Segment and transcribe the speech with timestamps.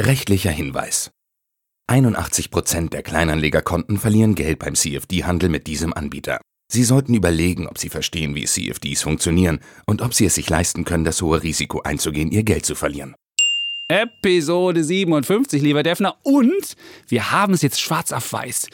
[0.00, 1.12] Rechtlicher Hinweis.
[1.88, 6.40] 81% der Kleinanlegerkonten verlieren Geld beim CFD-Handel mit diesem Anbieter.
[6.68, 10.84] Sie sollten überlegen, ob Sie verstehen, wie CFDs funktionieren und ob Sie es sich leisten
[10.84, 13.14] können, das hohe Risiko einzugehen, Ihr Geld zu verlieren.
[13.86, 16.16] Episode 57, lieber Defner.
[16.24, 16.74] Und
[17.06, 18.66] wir haben es jetzt schwarz auf weiß.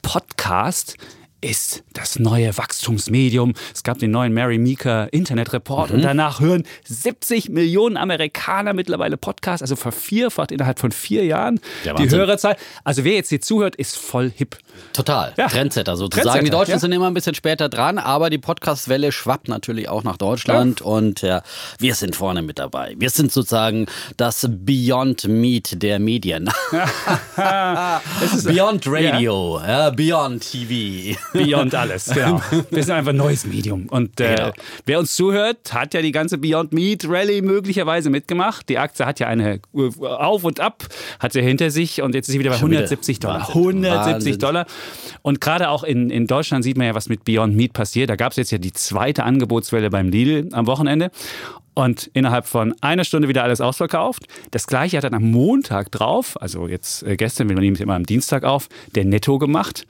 [0.00, 0.96] Podcast
[1.42, 3.52] ist das neue Wachstumsmedium.
[3.74, 5.96] Es gab den neuen Mary Meeker Internet Report mhm.
[5.96, 12.08] und danach hören 70 Millionen Amerikaner mittlerweile Podcasts, also vervierfacht innerhalb von vier Jahren die
[12.08, 12.56] Hörerzahl.
[12.84, 14.56] Also wer jetzt hier zuhört, ist voll hip.
[14.92, 15.32] Total.
[15.36, 15.48] Ja.
[15.48, 16.24] Trendsetter sozusagen.
[16.24, 16.78] Trendsetter, die Deutschen ja.
[16.78, 20.86] sind immer ein bisschen später dran, aber die Podcast-Welle schwappt natürlich auch nach Deutschland ja.
[20.86, 21.42] und ja,
[21.78, 22.94] wir sind vorne mit dabei.
[22.98, 26.50] Wir sind sozusagen das Beyond Meat der Medien.
[28.44, 29.60] Beyond Radio,
[29.96, 31.18] Beyond TV.
[31.32, 32.42] Beyond alles, genau.
[32.70, 33.86] Wir sind einfach ein neues Medium.
[33.86, 34.52] Und äh, genau.
[34.84, 38.68] wer uns zuhört, hat ja die ganze Beyond Meat Rally möglicherweise mitgemacht.
[38.68, 39.60] Die Aktie hat ja eine
[40.00, 40.84] Auf und Ab,
[41.18, 43.40] hat sie hinter sich und jetzt ist sie wieder bei 170 Dollar.
[43.40, 43.84] Wahnsinn.
[43.84, 44.38] 170 Wahnsinn.
[44.38, 44.61] Dollar.
[45.22, 48.10] Und gerade auch in, in Deutschland sieht man ja, was mit Beyond Meat passiert.
[48.10, 51.10] Da gab es jetzt ja die zweite Angebotswelle beim Lidl am Wochenende
[51.74, 54.26] und innerhalb von einer Stunde wieder alles ausverkauft.
[54.50, 57.94] Das gleiche hat dann am Montag drauf, also jetzt äh, gestern, wir nehmen es immer
[57.94, 59.86] am Dienstag auf, der Netto gemacht.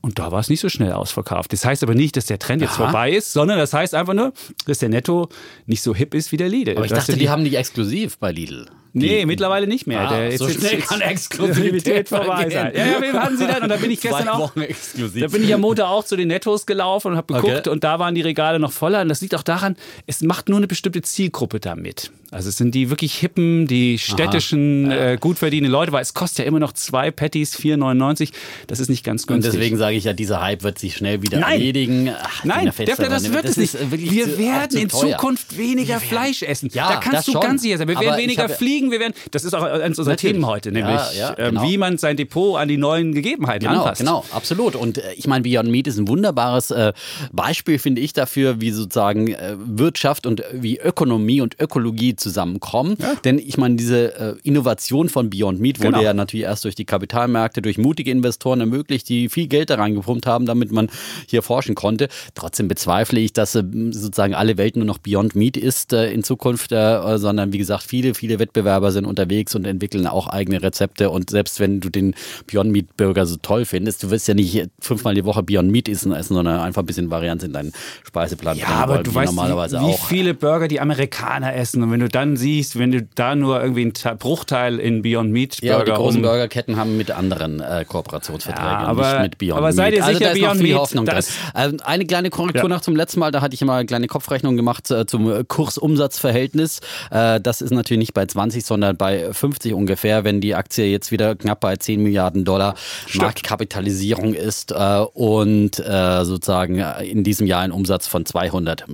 [0.00, 1.52] Und da war es nicht so schnell ausverkauft.
[1.52, 2.84] Das heißt aber nicht, dass der Trend jetzt Aha.
[2.84, 4.32] vorbei ist, sondern das heißt einfach nur,
[4.66, 5.28] dass der Netto
[5.66, 6.76] nicht so hip ist wie der Lidl.
[6.76, 8.70] Aber ich dachte, die, die haben nicht exklusiv bei Lidl.
[8.98, 10.00] Nee, mittlerweile nicht mehr.
[10.00, 12.72] Ah, der, so schnell kann Exklusivität vorbei sein.
[12.74, 13.62] Ja, ja, wir haben sie dann.
[13.62, 14.52] Und da bin ich gestern auch.
[14.54, 17.70] Da bin ich am Montag auch zu den Nettos gelaufen und habe geguckt okay.
[17.70, 19.02] und da waren die Regale noch voller.
[19.02, 22.10] Und das liegt auch daran, es macht nur eine bestimmte Zielgruppe damit.
[22.30, 26.40] Also es sind die wirklich hippen, die städtischen, äh, gut verdienenden Leute, weil es kostet
[26.40, 28.32] ja immer noch zwei Patties 4,99.
[28.66, 29.54] Das ist nicht ganz günstig.
[29.54, 31.52] Und deswegen sage ich ja, dieser Hype wird sich schnell wieder Nein.
[31.52, 32.10] erledigen.
[32.20, 33.76] Ach, Nein, Defner, das wird es nicht.
[33.90, 36.68] Wir werden in Zukunft weniger Fleisch essen.
[36.74, 37.88] Ja, da kannst du ganz sicher sein.
[37.88, 40.18] Wir werden weniger fliegen, wir werden, das ist auch eines unserer.
[40.18, 41.62] Themen heute, nämlich ja, ja, ähm, genau.
[41.62, 44.00] wie man sein Depot an die neuen Gegebenheiten genau, anpasst.
[44.00, 44.74] Genau, absolut.
[44.74, 46.92] Und äh, ich meine, Beyond Meat ist ein wunderbares äh,
[47.32, 52.96] Beispiel, finde ich, dafür, wie sozusagen äh, Wirtschaft und wie Ökonomie und Ökologie zusammenkommen.
[53.00, 53.14] Ja.
[53.24, 56.02] Denn ich meine, diese Innovation von Beyond Meat wurde genau.
[56.02, 60.26] ja natürlich erst durch die Kapitalmärkte, durch mutige Investoren ermöglicht, die viel Geld da reingepumpt
[60.26, 60.88] haben, damit man
[61.26, 62.08] hier forschen konnte.
[62.34, 67.52] Trotzdem bezweifle ich, dass sozusagen alle Welt nur noch Beyond Meat ist in Zukunft, sondern
[67.52, 71.10] wie gesagt, viele, viele Wettbewerber sind unterwegs und entwickeln auch eigene Rezepte.
[71.10, 72.14] Und selbst wenn du den
[72.46, 75.88] Beyond Meat Burger so toll findest, du wirst ja nicht fünfmal die Woche Beyond Meat
[75.88, 77.72] essen, essen sondern einfach ein bisschen Varianz in deinen
[78.06, 78.56] Speiseplan.
[78.58, 81.82] Ja, aber du weißt, normalerweise wie, wie viele Burger die Amerikaner essen.
[81.82, 85.60] Und wenn du dann siehst, wenn du da nur irgendwie einen Bruchteil in Beyond Meat
[85.60, 85.78] Burger.
[85.78, 89.58] Ja, die großen um Burgerketten haben mit anderen äh, Kooperationsverträgen, ja, aber, nicht mit Beyond
[89.58, 89.76] aber Meat.
[89.76, 90.74] seid ihr also sicher, also, Beyond Meat?
[90.76, 92.68] Hoffnung das also eine kleine Korrektur ja.
[92.68, 96.80] noch zum letzten Mal, da hatte ich immer eine kleine Kopfrechnung gemacht äh, zum Kursumsatzverhältnis.
[97.10, 101.10] Äh, das ist natürlich nicht bei 20, sondern bei 50 ungefähr, wenn die Aktie jetzt
[101.10, 102.74] wieder knapp bei 10 Milliarden Dollar
[103.06, 103.22] Stimmt.
[103.22, 108.84] Marktkapitalisierung ist äh, und äh, sozusagen in diesem Jahr ein Umsatz von 200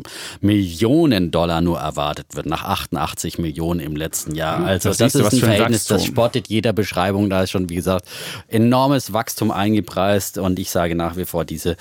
[0.41, 4.59] Millionen Dollar nur erwartet wird, nach 88 Millionen im letzten Jahr.
[4.59, 7.31] Hm, also das, das ist ein Verhältnis, das spottet jeder Beschreibung.
[7.31, 8.07] Da ist schon, wie gesagt,
[8.49, 11.77] enormes Wachstum eingepreist und ich sage nach wie vor, diese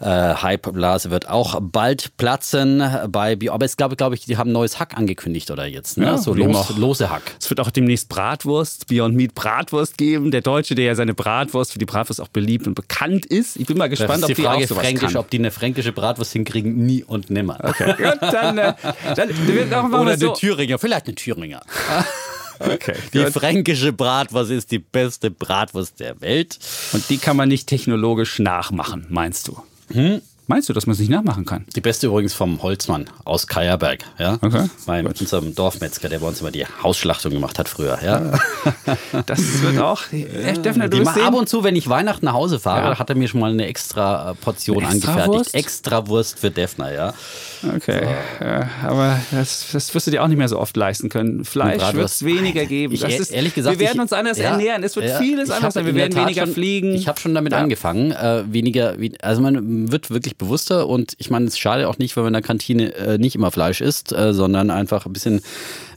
[0.00, 3.52] äh, Hype-Blase wird auch bald platzen bei Bio.
[3.52, 6.06] Aber es glaube, glaube ich, die haben ein neues Hack angekündigt oder jetzt, ne?
[6.06, 7.21] Ja, so los, lose Hack.
[7.40, 10.30] Es wird auch demnächst Bratwurst, Beyond Meat Bratwurst geben.
[10.30, 13.56] Der Deutsche, der ja seine Bratwurst für die Bratwurst auch beliebt und bekannt ist.
[13.56, 15.16] Ich bin mal gespannt, ob die, die Frage auch fränkisch, kann.
[15.16, 17.58] ob die eine fränkische Bratwurst hinkriegen, nie und nimmer.
[17.62, 18.74] Okay, gut, dann, äh,
[19.16, 19.30] dann,
[19.70, 20.28] dann Oder so.
[20.28, 21.62] eine Thüringer, vielleicht eine Thüringer.
[22.58, 23.32] Okay, die gut.
[23.32, 26.58] fränkische Bratwurst ist die beste Bratwurst der Welt.
[26.92, 29.60] Und die kann man nicht technologisch nachmachen, meinst du?
[29.92, 30.22] Hm?
[30.48, 31.64] Meinst du, dass man es nicht nachmachen kann?
[31.76, 34.04] Die beste übrigens vom Holzmann aus Kajerberg.
[34.18, 34.38] Ja?
[34.40, 34.68] Okay.
[34.86, 37.98] Bei unserem Dorfmetzger, der bei uns immer die Hausschlachtung gemacht hat früher.
[38.04, 38.32] Ja?
[39.26, 40.02] Das wird auch.
[40.12, 42.98] Äh, du mal ab und zu, wenn ich Weihnachten nach Hause fahre, ja.
[42.98, 45.28] hat er mir schon mal eine extra Portion extra angefertigt.
[45.28, 45.54] Wurst?
[45.54, 47.14] Extra Wurst für Defner, ja.
[47.76, 48.00] Okay.
[48.38, 48.44] So.
[48.44, 51.44] Ja, aber das, das wirst du dir auch nicht mehr so oft leisten können.
[51.44, 52.94] Fleisch wird es weniger geben.
[52.94, 54.82] Ich, ist, ehrlich gesagt, wir werden uns anders ich, ernähren.
[54.82, 55.86] Es wird vieles anders sein.
[55.86, 56.94] Wir werden weniger schon, fliegen.
[56.94, 58.12] Ich habe schon damit angefangen.
[58.12, 62.16] Äh, weniger, also man wird wirklich deutlich bewusster und ich meine, es schade auch nicht,
[62.16, 65.42] wenn man in der Kantine äh, nicht immer Fleisch isst, äh, sondern einfach ein bisschen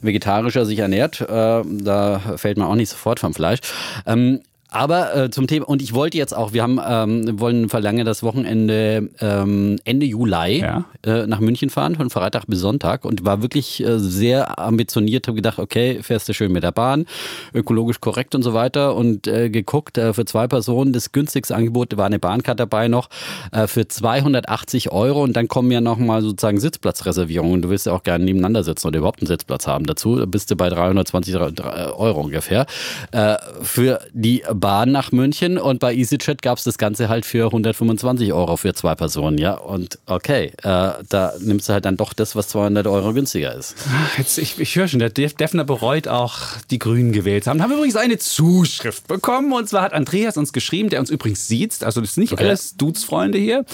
[0.02, 1.20] vegetarischer sich ernährt.
[1.20, 3.60] Äh, da fällt man auch nicht sofort vom Fleisch.
[4.06, 4.40] Ähm,
[4.76, 8.22] aber äh, zum Thema, und ich wollte jetzt auch, wir haben, ähm, wollen verlangen das
[8.22, 10.84] Wochenende ähm, Ende Juli ja.
[11.02, 15.36] äh, nach München fahren, von Freitag bis Sonntag und war wirklich äh, sehr ambitioniert, habe
[15.36, 17.06] gedacht, okay, fährst du schön mit der Bahn,
[17.54, 21.96] ökologisch korrekt und so weiter und äh, geguckt, äh, für zwei Personen, das günstigste Angebot
[21.96, 23.08] war eine Bahncard dabei noch,
[23.52, 27.62] äh, für 280 Euro und dann kommen ja nochmal sozusagen Sitzplatzreservierungen.
[27.62, 30.50] Du willst ja auch gerne nebeneinander sitzen oder überhaupt einen Sitzplatz haben dazu, da bist
[30.50, 32.66] du bei 320 Euro ungefähr.
[33.12, 37.46] Äh, für die Bahn nach München und bei EasyJet gab es das Ganze halt für
[37.46, 39.54] 125 Euro für zwei Personen, ja.
[39.54, 43.76] Und okay, äh, da nimmst du halt dann doch das, was 200 Euro günstiger ist.
[44.18, 46.38] Jetzt, ich, ich höre schon, der Defner bereut auch,
[46.70, 47.58] die Grünen gewählt haben.
[47.58, 51.10] Da haben wir übrigens eine Zuschrift bekommen und zwar hat Andreas uns geschrieben, der uns
[51.10, 52.44] übrigens sieht, also das ist nicht okay.
[52.44, 53.64] alles Dudes-Freunde hier.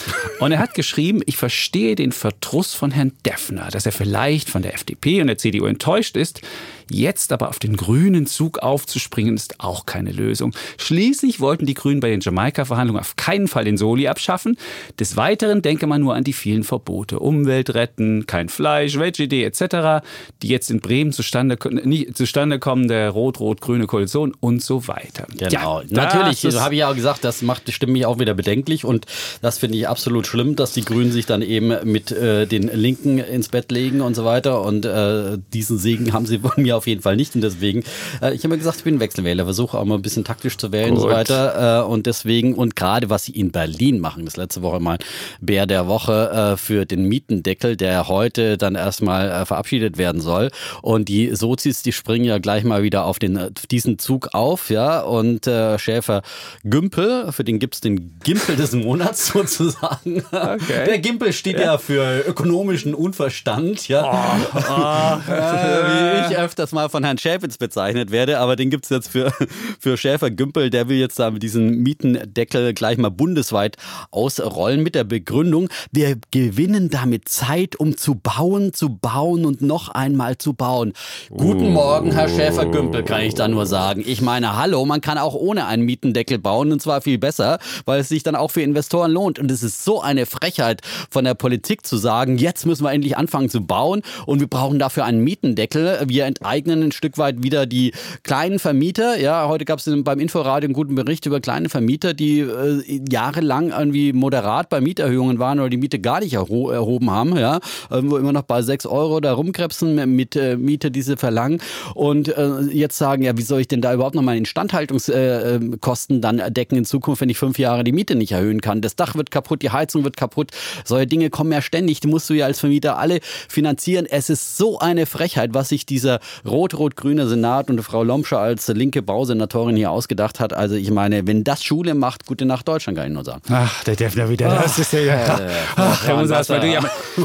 [0.40, 4.62] Und er hat geschrieben, ich verstehe den Verdruss von Herrn Defner, dass er vielleicht von
[4.62, 6.42] der FDP und der CDU enttäuscht ist.
[6.90, 10.52] Jetzt aber auf den grünen Zug aufzuspringen, ist auch keine Lösung.
[10.78, 14.56] Schließlich wollten die Grünen bei den Jamaika-Verhandlungen auf keinen Fall den Soli abschaffen.
[14.98, 17.18] Des Weiteren denke man nur an die vielen Verbote.
[17.18, 20.04] Umwelt retten, kein Fleisch, Veggie etc.,
[20.42, 25.26] die jetzt in Bremen zustande, nie, zustande kommen, der rot-rot-grüne Koalition und so weiter.
[25.36, 28.34] Genau, ja, natürlich, habe ich ja auch gesagt, das macht die Stimme mich auch wieder
[28.34, 29.06] bedenklich und
[29.40, 33.18] das finde ich absolut schlimm, dass die Grünen sich dann eben mit äh, den Linken
[33.18, 36.86] ins Bett legen und so weiter und äh, diesen Segen haben sie von mir auf
[36.86, 37.84] jeden Fall nicht und deswegen,
[38.20, 40.72] äh, ich habe mir gesagt, ich bin Wechselwähler, versuche auch mal ein bisschen taktisch zu
[40.72, 41.04] wählen Gut.
[41.04, 41.82] und so weiter.
[41.82, 44.98] Äh, und deswegen, und gerade was sie in Berlin machen, das letzte Woche mal
[45.40, 50.50] Bär der Woche äh, für den Mietendeckel, der heute dann erstmal äh, verabschiedet werden soll.
[50.82, 53.38] Und die Sozis, die springen ja gleich mal wieder auf den,
[53.70, 55.00] diesen Zug auf, ja.
[55.00, 56.22] Und äh, Schäfer
[56.64, 60.24] Gümpel, für den gibt es den Gimpel des Monats sozusagen.
[60.30, 60.84] Okay.
[60.86, 64.02] Der Gimpel steht ja, ja für ökonomischen Unverstand, ja.
[64.04, 65.18] Oh, oh.
[65.26, 69.32] wie ich öfters mal von Herrn Schäfitz bezeichnet werde, aber den gibt es jetzt für,
[69.80, 73.76] für Schäfer Gümpel, der will jetzt da mit diesem Mietendeckel gleich mal bundesweit
[74.12, 79.88] ausrollen mit der Begründung, wir gewinnen damit Zeit, um zu bauen, zu bauen und noch
[79.88, 80.92] einmal zu bauen.
[81.30, 84.04] Guten Morgen, Herr Schäfer Gümpel, kann ich da nur sagen.
[84.06, 88.00] Ich meine, hallo, man kann auch ohne einen Mietendeckel bauen und zwar viel besser, weil
[88.00, 89.40] es sich dann auch für Investoren lohnt.
[89.40, 93.16] Und es ist so eine Frechheit von der Politik zu sagen, jetzt müssen wir endlich
[93.16, 96.02] anfangen zu bauen und wir brauchen dafür einen Mietendeckel.
[96.06, 99.18] Wir enteignen ein Stück weit wieder die kleinen Vermieter.
[99.18, 103.70] Ja, heute gab es beim Inforadio einen guten Bericht über kleine Vermieter, die äh, jahrelang
[103.70, 107.56] irgendwie moderat bei Mieterhöhungen waren oder die Miete gar nicht erho erhoben haben, ja,
[107.90, 111.60] äh, wo immer noch bei 6 Euro da rumkrebsen mit äh, Miete, die sie verlangen
[111.94, 116.42] und äh, jetzt sagen, ja, wie soll ich denn da überhaupt noch meine Instandhaltungskosten dann
[116.52, 118.80] decken in Zukunft, wenn ich fünf Jahre die Miete nicht erhöhen kann?
[118.80, 120.50] Das Dach wird kaputt, die Heizung wird kaputt,
[120.84, 124.06] solche Dinge kommen ja ständig, die musst du ja als Vermieter alle finanzieren.
[124.06, 129.02] Es ist so eine Frechheit, was sich dieser rot-rot-grüne Senat und Frau Lomscher als linke
[129.02, 130.52] Bausenatorin hier ausgedacht hat.
[130.52, 133.42] Also ich meine, wenn das Schule macht, gute Nacht Deutschland, kann ich nur sagen.
[133.50, 134.48] Ach, der Defner wieder.
[134.48, 135.40] Das ist ja, ja.
[135.76, 136.80] Ach, Ach, Wasser, du, ja,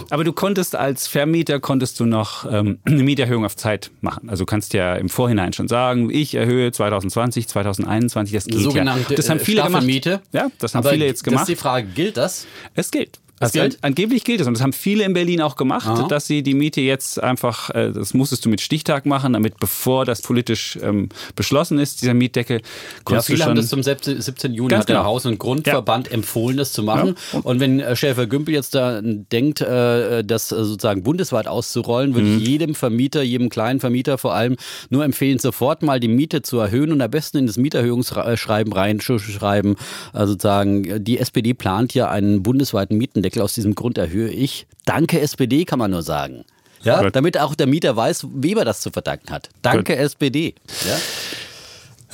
[0.10, 4.30] aber du konntest als Vermieter, konntest du noch ähm, eine Mieterhöhung auf Zeit machen.
[4.30, 9.12] Also du kannst ja im Vorhinein schon sagen, ich erhöhe 2020, 2021, das geht Sogenannte
[9.12, 9.16] ja.
[9.16, 9.86] Das haben viele gemacht.
[10.32, 11.44] Ja, das haben aber viele jetzt gemacht.
[11.44, 12.46] Das ist die Frage, gilt das?
[12.76, 13.20] Es gilt.
[13.40, 13.78] Also gilt?
[13.82, 16.08] angeblich gilt es und das haben viele in Berlin auch gemacht, Aha.
[16.08, 20.06] dass sie die Miete jetzt einfach, äh, das musstest du mit Stichtag machen, damit bevor
[20.06, 22.62] das politisch ähm, beschlossen ist, dieser Mietdeckel.
[23.10, 24.54] Ja, viele haben das zum 17.
[24.54, 25.08] Juni hat der genau.
[25.08, 26.14] Haus- und Grundverband ja.
[26.14, 27.16] empfohlen, das zu machen.
[27.32, 27.40] Ja.
[27.42, 32.38] Und wenn äh, Schäfer Gümpel jetzt da denkt, äh, das sozusagen bundesweit auszurollen, würde mhm.
[32.40, 34.56] ich jedem Vermieter, jedem kleinen Vermieter vor allem
[34.90, 39.76] nur empfehlen, sofort mal die Miete zu erhöhen und am besten in das Mieterhöhungsschreiben reinschreiben.
[40.12, 43.42] Also sozusagen, die SPD plant ja einen bundesweiten Mieten Mietendeckel.
[43.42, 44.68] Aus diesem Grund erhöhe ich.
[44.86, 46.46] Danke SPD, kann man nur sagen.
[46.84, 47.16] Ja, Gut.
[47.16, 49.50] damit auch der Mieter weiß, wie er das zu verdanken hat.
[49.62, 50.02] Danke Gut.
[50.02, 50.56] SPD.
[50.86, 50.98] Ja.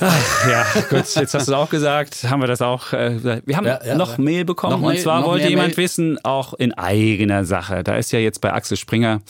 [0.00, 2.92] Ach, ja, gut, jetzt hast du es auch gesagt, haben wir das auch.
[2.92, 5.76] Äh, wir haben ja, ja, noch Mail bekommen noch und zwar wollte jemand Mail.
[5.76, 7.84] wissen, auch in eigener Sache.
[7.84, 9.20] Da ist ja jetzt bei Axel Springer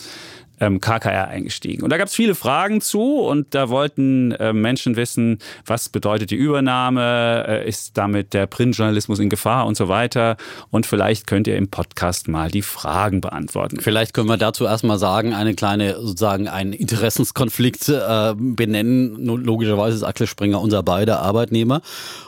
[0.59, 1.83] ähm, KKR eingestiegen.
[1.83, 6.31] Und da gab es viele Fragen zu und da wollten äh, Menschen wissen, was bedeutet
[6.31, 10.37] die Übernahme, äh, ist damit der Printjournalismus in Gefahr und so weiter.
[10.71, 13.79] Und vielleicht könnt ihr im Podcast mal die Fragen beantworten.
[13.79, 19.25] Vielleicht können wir dazu erstmal sagen, eine kleine, sozusagen einen Interessenskonflikt äh, benennen.
[19.25, 21.81] Logischerweise ist Axel Springer unser beider Arbeitnehmer.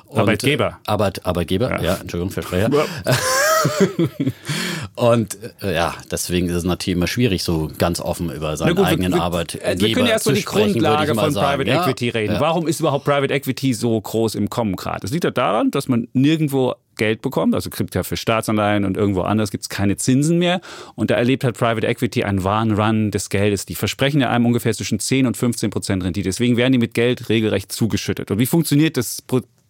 [0.06, 0.80] Und Arbeitgeber.
[0.86, 2.70] Arbeit, Arbeitgeber, ja, ja Entschuldigung, Versprecher.
[4.96, 8.86] und äh, ja, deswegen ist es natürlich immer schwierig, so ganz offen über seinen gut,
[8.86, 11.64] eigenen wir, Arbeitgeber Wir können ja erstmal die Grundlage von sagen.
[11.64, 12.34] Private Equity reden.
[12.36, 12.40] Ja.
[12.40, 15.06] Warum ist überhaupt Private Equity so groß im Kommen gerade?
[15.06, 17.56] Es liegt ja daran, dass man nirgendwo Geld bekommt.
[17.56, 20.60] Also kriegt ja für Staatsanleihen und irgendwo anders gibt es keine Zinsen mehr.
[20.96, 23.66] Und da erlebt halt Private Equity einen wahren Run des Geldes.
[23.66, 26.28] Die versprechen ja einem ungefähr zwischen 10 und 15 Prozent Rendite.
[26.28, 28.32] Deswegen werden die mit Geld regelrecht zugeschüttet.
[28.32, 29.22] Und wie funktioniert das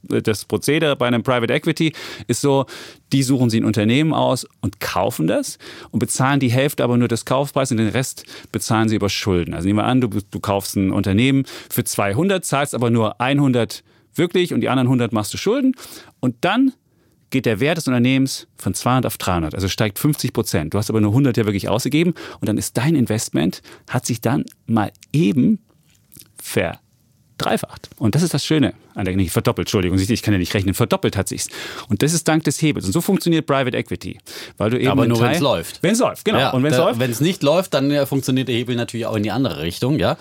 [0.04, 1.94] das Prozedere bei einem Private Equity
[2.28, 2.66] ist so,
[3.12, 5.58] die suchen sie ein Unternehmen aus und kaufen das
[5.92, 9.54] und bezahlen die Hälfte aber nur des Kaufpreises und den Rest bezahlen sie über Schulden.
[9.54, 13.84] Also nehmen wir an, du, du kaufst ein Unternehmen für 200, zahlst aber nur 100
[14.16, 15.74] wirklich und die anderen 100 machst du Schulden
[16.20, 16.74] und dann
[17.30, 20.74] geht der Wert des Unternehmens von 200 auf 300, also steigt 50 Prozent.
[20.74, 24.22] Du hast aber nur 100 ja wirklich ausgegeben und dann ist dein Investment, hat sich
[24.22, 25.60] dann mal eben
[26.42, 26.80] ver
[27.38, 27.90] verdreifacht.
[27.98, 30.74] Und das ist das Schöne an der, nicht verdoppelt, Entschuldigung, ich kann ja nicht rechnen,
[30.74, 31.48] verdoppelt hat sich's.
[31.88, 32.86] Und das ist dank des Hebels.
[32.86, 34.18] Und so funktioniert Private Equity.
[34.58, 35.84] Weil du eben Aber nur wenn es läuft.
[35.84, 36.40] Wenn es läuft, genau.
[36.40, 37.00] Ja, und wenn es läuft.
[37.00, 40.00] Wenn es nicht läuft, dann äh, funktioniert der Hebel natürlich auch in die andere Richtung,
[40.00, 40.18] ja.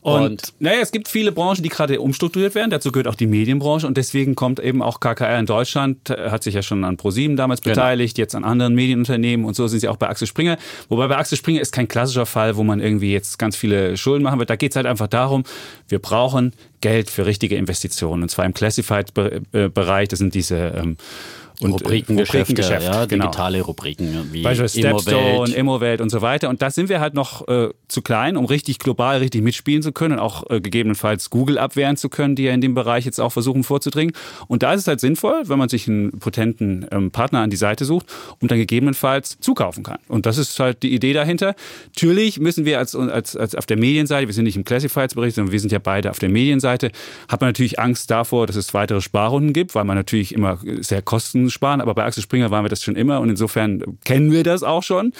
[0.00, 2.70] Und, und, naja, es gibt viele Branchen, die gerade umstrukturiert werden.
[2.70, 3.86] Dazu gehört auch die Medienbranche.
[3.86, 7.36] Und deswegen kommt eben auch KKR in Deutschland, äh, hat sich ja schon an ProSieben
[7.36, 7.74] damals genau.
[7.74, 9.44] beteiligt, jetzt an anderen Medienunternehmen.
[9.44, 10.56] Und so sind sie auch bei Axel Springer.
[10.88, 14.22] Wobei bei Axel Springer ist kein klassischer Fall, wo man irgendwie jetzt ganz viele Schulden
[14.22, 14.50] machen wird.
[14.50, 15.42] Da geht es halt einfach darum,
[15.88, 18.22] wir brauchen Geld für richtige Investitionen.
[18.22, 20.04] Und zwar im Classified-Bereich.
[20.04, 20.56] Äh, das sind diese...
[20.76, 20.96] Ähm,
[21.60, 23.24] und Rubrikengeschäfte, Rubrikengeschäft, ja, genau.
[23.26, 26.48] digitale Rubriken wie Beispielsweise Stepstone, Immowelt und so weiter.
[26.48, 29.90] Und da sind wir halt noch äh, zu klein, um richtig global, richtig mitspielen zu
[29.90, 33.20] können und auch äh, gegebenenfalls Google abwehren zu können, die ja in dem Bereich jetzt
[33.20, 34.14] auch versuchen vorzudringen.
[34.46, 37.56] Und da ist es halt sinnvoll, wenn man sich einen potenten ähm, Partner an die
[37.56, 38.06] Seite sucht
[38.40, 39.98] und dann gegebenenfalls zukaufen kann.
[40.06, 41.56] Und das ist halt die Idee dahinter.
[41.88, 45.52] Natürlich müssen wir als, als, als auf der Medienseite, wir sind nicht im Classifieds-Bericht, sondern
[45.52, 46.92] wir sind ja beide auf der Medienseite,
[47.28, 51.02] hat man natürlich Angst davor, dass es weitere Sparrunden gibt, weil man natürlich immer sehr
[51.02, 54.44] kosten sparen, aber bei Axel Springer waren wir das schon immer und insofern kennen wir
[54.44, 55.12] das auch schon.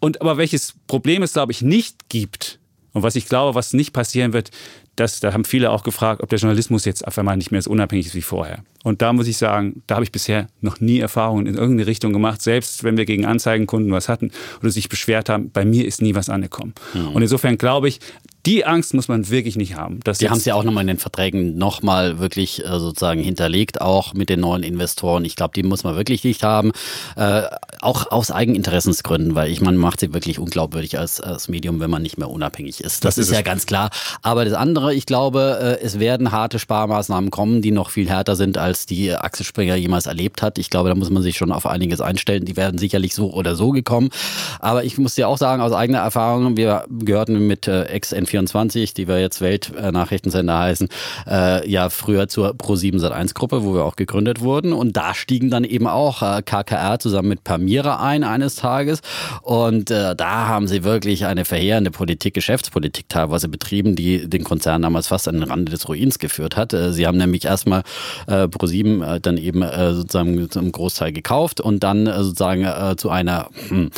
[0.00, 2.58] Und aber welches Problem es, glaube ich, nicht gibt
[2.92, 4.50] und was ich glaube, was nicht passieren wird,
[4.96, 7.70] das, da haben viele auch gefragt, ob der Journalismus jetzt auf einmal nicht mehr so
[7.70, 8.60] unabhängig ist wie vorher.
[8.84, 12.12] Und da muss ich sagen, da habe ich bisher noch nie Erfahrungen in irgendeine Richtung
[12.12, 12.40] gemacht.
[12.40, 14.30] Selbst wenn wir gegen Anzeigenkunden was hatten
[14.60, 16.74] oder sich beschwert haben, bei mir ist nie was angekommen.
[16.94, 17.08] Mhm.
[17.08, 17.98] Und insofern glaube ich,
[18.46, 20.00] die Angst muss man wirklich nicht haben.
[20.20, 24.12] Die haben es ja auch nochmal in den Verträgen nochmal wirklich äh, sozusagen hinterlegt, auch
[24.12, 25.24] mit den neuen Investoren.
[25.24, 26.72] Ich glaube, die muss man wirklich nicht haben.
[27.16, 27.42] Äh,
[27.80, 32.02] auch aus Eigeninteressensgründen, weil ich man macht sie wirklich unglaubwürdig als, als Medium, wenn man
[32.02, 33.04] nicht mehr unabhängig ist.
[33.04, 33.90] Das, das ist, ist ja ganz klar.
[34.22, 38.36] Aber das andere, ich glaube, äh, es werden harte Sparmaßnahmen kommen, die noch viel härter
[38.36, 40.58] sind, als die Axel Springer jemals erlebt hat.
[40.58, 42.44] Ich glaube, da muss man sich schon auf einiges einstellen.
[42.44, 44.10] Die werden sicherlich so oder so gekommen.
[44.60, 48.94] Aber ich muss dir auch sagen, aus eigener Erfahrung, wir gehörten mit äh, Ex-N4 24
[48.94, 50.88] die wir jetzt Weltnachrichtensender heißen,
[51.28, 54.72] äh, ja früher zur Pro7 Sat1 Gruppe, wo wir auch gegründet wurden.
[54.72, 59.02] Und da stiegen dann eben auch äh, KKR zusammen mit Pamira ein eines Tages.
[59.42, 64.82] Und äh, da haben sie wirklich eine verheerende Politik, Geschäftspolitik teilweise betrieben, die den Konzern
[64.82, 66.72] damals fast an den Rande des Ruins geführt hat.
[66.72, 67.84] Äh, sie haben nämlich erstmal
[68.26, 72.64] äh, Pro7 äh, dann eben äh, sozusagen zum Großteil gekauft und dann sozusagen
[72.96, 73.90] zu einer hm,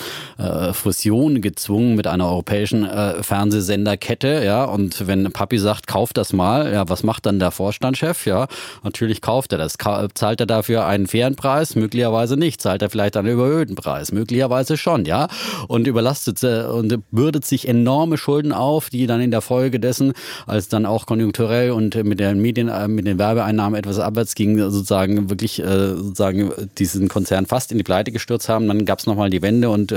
[0.72, 2.88] Fusion gezwungen mit einer europäischen
[3.20, 7.50] Fernsehsenderkette Marke, ja, und wenn Papi sagt, kauf das mal, ja, was macht dann der
[7.50, 8.26] Vorstandschef?
[8.26, 8.48] Ja,
[8.82, 9.76] natürlich kauft er das.
[10.14, 11.76] Zahlt er dafür einen fairen Preis?
[11.76, 12.60] Möglicherweise nicht.
[12.60, 14.12] Zahlt er vielleicht einen überhöhten Preis?
[14.12, 15.28] Möglicherweise schon, ja.
[15.68, 20.12] Und überlastet äh, und bürdet sich enorme Schulden auf, die dann in der Folge dessen,
[20.46, 24.58] als dann auch konjunkturell und mit den Medien, äh, mit den Werbeeinnahmen etwas abwärts ging,
[24.58, 28.66] sozusagen wirklich äh, sozusagen diesen Konzern fast in die Pleite gestürzt haben.
[28.66, 29.94] Dann gab es nochmal die Wende und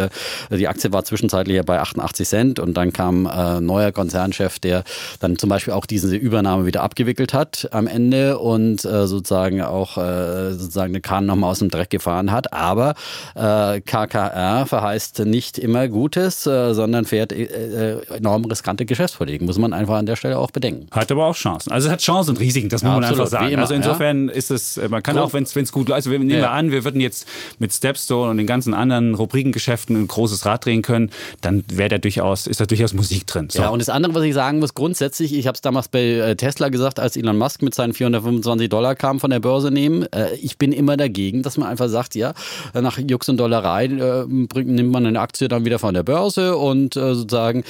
[0.52, 4.60] die Aktie war zwischenzeitlich ja bei 88 Cent und dann kam äh, neuer Konzern Konzernchef,
[4.60, 4.84] der
[5.20, 9.98] dann zum Beispiel auch diese Übernahme wieder abgewickelt hat am Ende und äh, sozusagen auch
[9.98, 12.52] äh, sozusagen den Kahn nochmal aus dem Dreck gefahren hat.
[12.54, 12.96] Aber
[13.36, 19.42] äh, KKR verheißt nicht immer Gutes, äh, sondern fährt äh, äh, enorm riskante Geschäftspolitik.
[19.42, 20.88] Muss man einfach an der Stelle auch bedenken.
[20.92, 21.72] Hat aber auch Chancen.
[21.72, 23.54] Also es hat Chancen und Risiken, das muss ja, man absolut, einfach sagen.
[23.54, 24.34] Immer, also insofern ja.
[24.34, 25.24] ist es, man kann Gut.
[25.24, 26.52] auch, wenn es gut läuft, also wir nehmen ja.
[26.52, 27.28] an, wir würden jetzt
[27.60, 31.12] mit Stepstone und den ganzen anderen Rubrikengeschäften ein großes Rad drehen können,
[31.42, 33.50] dann wäre da durchaus, ist da durchaus Musik drin.
[33.50, 33.62] So.
[33.62, 36.02] Ja, und das andere andere, was ich sagen muss, grundsätzlich, ich habe es damals bei
[36.02, 40.04] äh, Tesla gesagt, als Elon Musk mit seinen 425 Dollar kam von der Börse nehmen.
[40.12, 42.34] Äh, ich bin immer dagegen, dass man einfach sagt, ja,
[42.74, 46.94] nach Jux und Dollerei äh, nimmt man eine Aktie dann wieder von der Börse und
[46.94, 47.64] sozusagen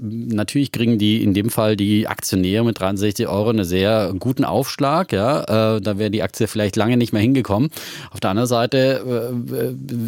[0.00, 5.12] natürlich kriegen die in dem Fall die Aktionäre mit 63 Euro einen sehr guten Aufschlag.
[5.12, 7.70] Ja, da wäre die Aktie vielleicht lange nicht mehr hingekommen.
[8.10, 9.32] Auf der anderen Seite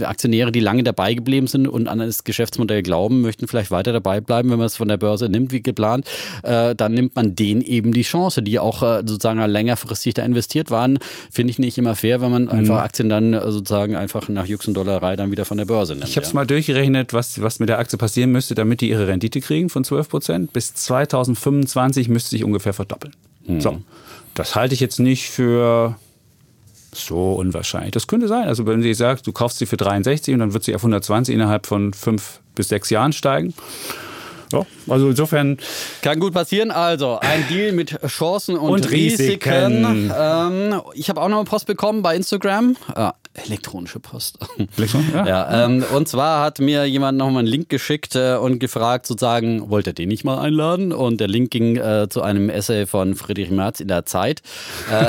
[0.02, 4.20] Aktionäre, die lange dabei geblieben sind und an das Geschäftsmodell glauben, möchten vielleicht weiter dabei
[4.20, 6.06] bleiben, wenn man es von der Börse nimmt wie geplant,
[6.44, 10.70] äh, dann nimmt man denen eben die Chance, die auch äh, sozusagen längerfristig da investiert
[10.70, 10.98] waren.
[11.30, 12.50] Finde ich nicht immer fair, wenn man mhm.
[12.50, 15.94] einfach Aktien dann äh, sozusagen einfach nach Jux und Dollerei dann wieder von der Börse
[15.94, 16.08] nimmt.
[16.08, 16.36] Ich habe es ja.
[16.36, 19.82] mal durchgerechnet, was, was mit der Aktie passieren müsste, damit die ihre Rendite kriegen von
[19.82, 20.52] 12 Prozent.
[20.52, 23.14] Bis 2025 müsste sich ungefähr verdoppeln.
[23.46, 23.60] Mhm.
[23.60, 23.82] So,
[24.34, 25.96] das halte ich jetzt nicht für
[26.94, 27.92] so unwahrscheinlich.
[27.92, 28.46] Das könnte sein.
[28.48, 31.34] Also wenn sie sagt, du kaufst sie für 63 und dann wird sie auf 120
[31.34, 33.54] innerhalb von fünf bis sechs Jahren steigen.
[34.52, 35.58] Ja, also insofern.
[36.02, 36.70] Kann gut passieren.
[36.70, 39.50] Also ein Deal mit Chancen und, und Risiken.
[39.50, 40.12] Risiken.
[40.16, 42.76] Ähm, ich habe auch noch eine Post bekommen bei Instagram.
[42.94, 44.38] Äh, elektronische Post.
[44.76, 45.26] Elektron, ja.
[45.26, 49.70] ja ähm, und zwar hat mir jemand nochmal einen Link geschickt äh, und gefragt, sozusagen,
[49.70, 50.92] wollt ihr den nicht mal einladen?
[50.92, 54.42] Und der Link ging äh, zu einem Essay von Friedrich Merz in der Zeit.
[54.90, 55.06] Äh,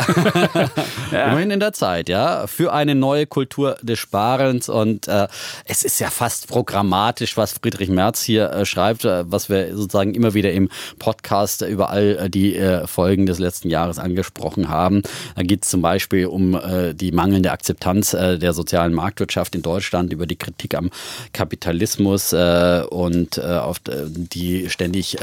[1.12, 1.28] ja.
[1.28, 2.48] Immerhin in der Zeit, ja.
[2.48, 4.70] Für eine neue Kultur des Sparens.
[4.70, 5.28] Und äh,
[5.66, 10.34] es ist ja fast programmatisch, was Friedrich Merz hier äh, schreibt, was wir sozusagen immer
[10.34, 15.02] wieder im Podcast über all die Folgen des letzten Jahres angesprochen haben.
[15.36, 16.60] Da geht es zum Beispiel um
[16.94, 20.90] die mangelnde Akzeptanz der sozialen Marktwirtschaft in Deutschland, über die Kritik am
[21.34, 25.18] Kapitalismus äh, und äh, auf die ständig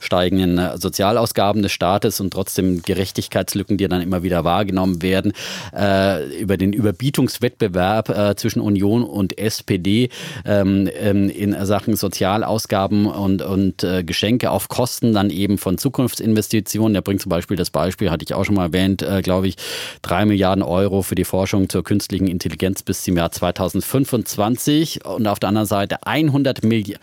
[0.00, 5.32] steigenden Sozialausgaben des Staates und trotzdem Gerechtigkeitslücken, die dann immer wieder wahrgenommen werden,
[5.72, 10.10] über den Überbietungswettbewerb zwischen Union und SPD
[10.44, 16.94] ähm, ähm, in Sachen Sozialausgaben und, und Geschenke auf Kosten dann eben von Zukunftsinvestitionen.
[16.94, 19.56] Er bringt zum Beispiel das Beispiel, hatte ich auch schon mal erwähnt, glaube ich,
[20.02, 25.38] drei Milliarden Euro für die Forschung zur künstlichen Intelligenz bis zum Jahr 2025 und auf
[25.38, 26.96] der anderen Seite 100 Milli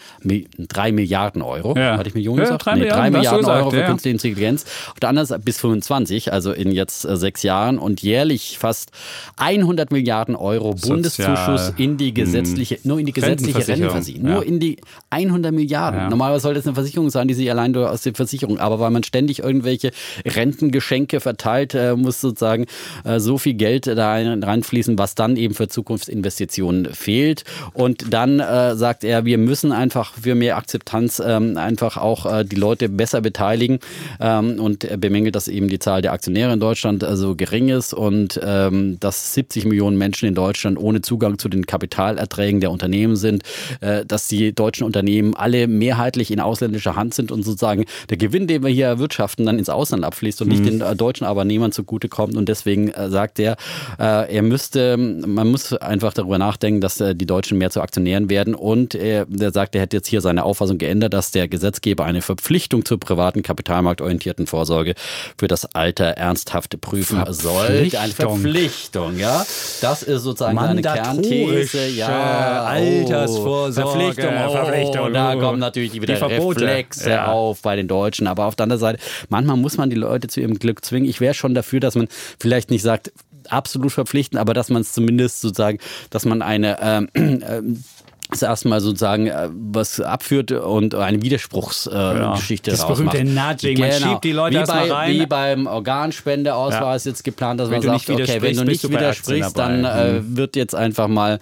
[0.57, 1.77] 3 Milliarden Euro.
[1.77, 1.97] Ja.
[1.97, 2.65] Hatte ich Millionen ja, gesagt?
[2.65, 4.65] 3 nee, Milliarden, 3 Milliarden Euro gesagt, für künstliche Intelligenz.
[4.91, 8.91] Auf der anderen Seite bis 25, also in jetzt äh, sechs Jahren und jährlich fast
[9.37, 12.15] 100 Milliarden Euro Bundeszuschuss in die hm.
[12.15, 12.81] gesetzliche, mh.
[12.83, 14.29] nur in die gesetzliche Rentenversicherung.
[14.29, 14.77] Nur in die
[15.09, 16.09] 100 Milliarden.
[16.09, 18.89] Normalerweise sollte es eine Versicherung sein, die sich allein durch aus der Versicherung, aber weil
[18.89, 19.91] man ständig irgendwelche
[20.25, 22.65] Rentengeschenke verteilt, äh, muss sozusagen
[23.03, 27.43] äh, so viel Geld da reinfließen, was dann eben für Zukunftsinvestitionen fehlt.
[27.73, 32.45] Und dann äh, sagt er, wir müssen einfach für mehr Akzeptanz ähm, einfach auch äh,
[32.45, 33.79] die Leute besser beteiligen.
[34.19, 37.69] Ähm, und er bemängelt, dass eben die Zahl der Aktionäre in Deutschland äh, so gering
[37.69, 42.71] ist und ähm, dass 70 Millionen Menschen in Deutschland ohne Zugang zu den Kapitalerträgen der
[42.71, 43.43] Unternehmen sind,
[43.81, 48.47] äh, dass die deutschen Unternehmen alle mehrheitlich in ausländischer Hand sind und sozusagen der Gewinn,
[48.47, 50.53] den wir hier erwirtschaften, dann ins Ausland abfließt und mhm.
[50.53, 52.35] nicht den äh, deutschen Arbeitnehmern zugutekommt.
[52.35, 53.57] Und deswegen äh, sagt er,
[53.97, 58.55] er müsste man muss einfach darüber nachdenken, dass äh, die Deutschen mehr zu Aktionären werden.
[58.55, 62.21] Und er, der sagt, er hätte jetzt hier seine Auffassung geändert, dass der Gesetzgeber eine
[62.21, 64.95] Verpflichtung zur privaten, kapitalmarktorientierten Vorsorge
[65.37, 67.89] für das Alter ernsthaft prüfen soll.
[67.99, 69.45] Eine Verpflichtung, ja.
[69.81, 71.87] Das ist sozusagen eine Kernthese.
[71.87, 73.73] Ja, Altersvorsorge.
[73.73, 75.13] Verpflichtung, oh, Verpflichtung.
[75.13, 77.27] Da kommen natürlich wieder Reflexe ja.
[77.27, 78.27] auf bei den Deutschen.
[78.27, 81.09] Aber auf der anderen Seite, manchmal muss man die Leute zu ihrem Glück zwingen.
[81.09, 82.07] Ich wäre schon dafür, dass man
[82.39, 83.11] vielleicht nicht sagt,
[83.51, 87.83] absolut verpflichten, aber dass man es zumindest sozusagen, dass man eine ähm, ähm,
[88.29, 92.77] das erstmal sozusagen äh, was abführt und eine Widerspruchsgeschichte äh, ja.
[92.77, 93.87] Das berühmte Nudging, genau.
[93.87, 95.13] man schiebt die Leute wie erstmal rein.
[95.13, 97.11] Wie beim Organspendeausweis ja.
[97.11, 100.37] jetzt geplant, dass wenn man sagt, okay, wenn du nicht widersprichst, dann äh, mhm.
[100.37, 101.39] wird jetzt einfach mal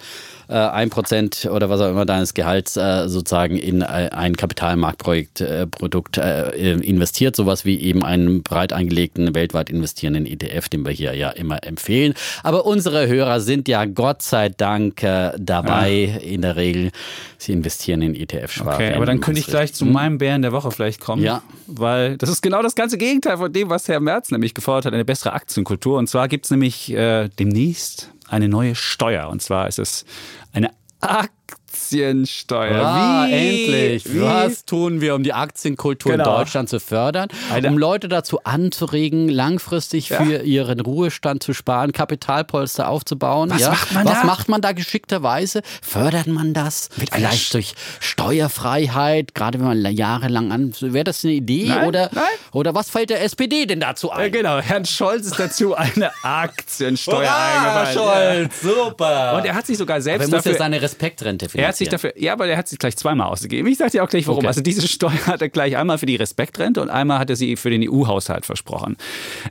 [0.48, 5.42] äh, ein Prozent oder was auch immer deines Gehalts äh, sozusagen in äh, ein Kapitalmarktprojekt
[5.42, 10.92] äh, Produkt äh, investiert, sowas wie eben einen breit angelegten weltweit investierenden ETF, den wir
[10.92, 12.14] hier ja immer empfehlen.
[12.42, 16.16] Aber unsere Hörer sind ja Gott sei Dank äh, dabei ja.
[16.16, 16.77] in der Regel.
[17.38, 18.74] Sie investieren in ETF schwach.
[18.74, 21.22] Okay, aber dann könnte ich gleich zu meinem Bären der Woche vielleicht kommen.
[21.22, 21.42] Ja.
[21.66, 24.94] Weil das ist genau das ganze Gegenteil von dem, was Herr Merz nämlich gefordert hat,
[24.94, 25.98] eine bessere Aktienkultur.
[25.98, 29.28] Und zwar gibt es nämlich äh, demnächst eine neue Steuer.
[29.28, 30.04] Und zwar ist es
[30.52, 30.70] eine
[31.88, 32.84] Aktiensteuer.
[32.84, 33.32] Ah, Wie?
[33.32, 34.12] endlich.
[34.12, 34.20] Wie?
[34.20, 36.24] Was tun wir, um die Aktienkultur genau.
[36.24, 37.28] in Deutschland zu fördern?
[37.50, 40.22] Eine um Leute dazu anzuregen, langfristig ja.
[40.22, 43.50] für ihren Ruhestand zu sparen, Kapitalpolster aufzubauen.
[43.50, 43.70] Was ja?
[43.70, 44.24] macht man Was da?
[44.24, 45.62] macht man da geschickterweise?
[45.82, 46.90] Fördert man das?
[46.96, 50.74] Mit Vielleicht durch Steuerfreiheit, gerade wenn man jahrelang an.
[50.80, 51.68] Wäre das eine Idee?
[51.68, 52.24] Nein, oder, nein.
[52.52, 54.24] oder was fällt der SPD denn dazu ein?
[54.24, 58.50] Ja, genau, Herrn Scholz ist dazu eine Aktiensteuer eingefallen.
[58.50, 59.36] Scholz, super.
[59.36, 61.64] Und er hat sich sogar selbst aber er muss dafür, ja seine Respektrente finanzieren.
[61.64, 63.68] Er hat sich dafür, ja, aber er hat sich gleich zweimal ausgegeben.
[63.68, 64.38] Ich sage dir auch gleich warum.
[64.38, 64.48] Okay.
[64.48, 67.56] Also diese Steuer hat er gleich einmal für die Respektrente und einmal hat er sie
[67.56, 68.96] für den EU-Haushalt versprochen.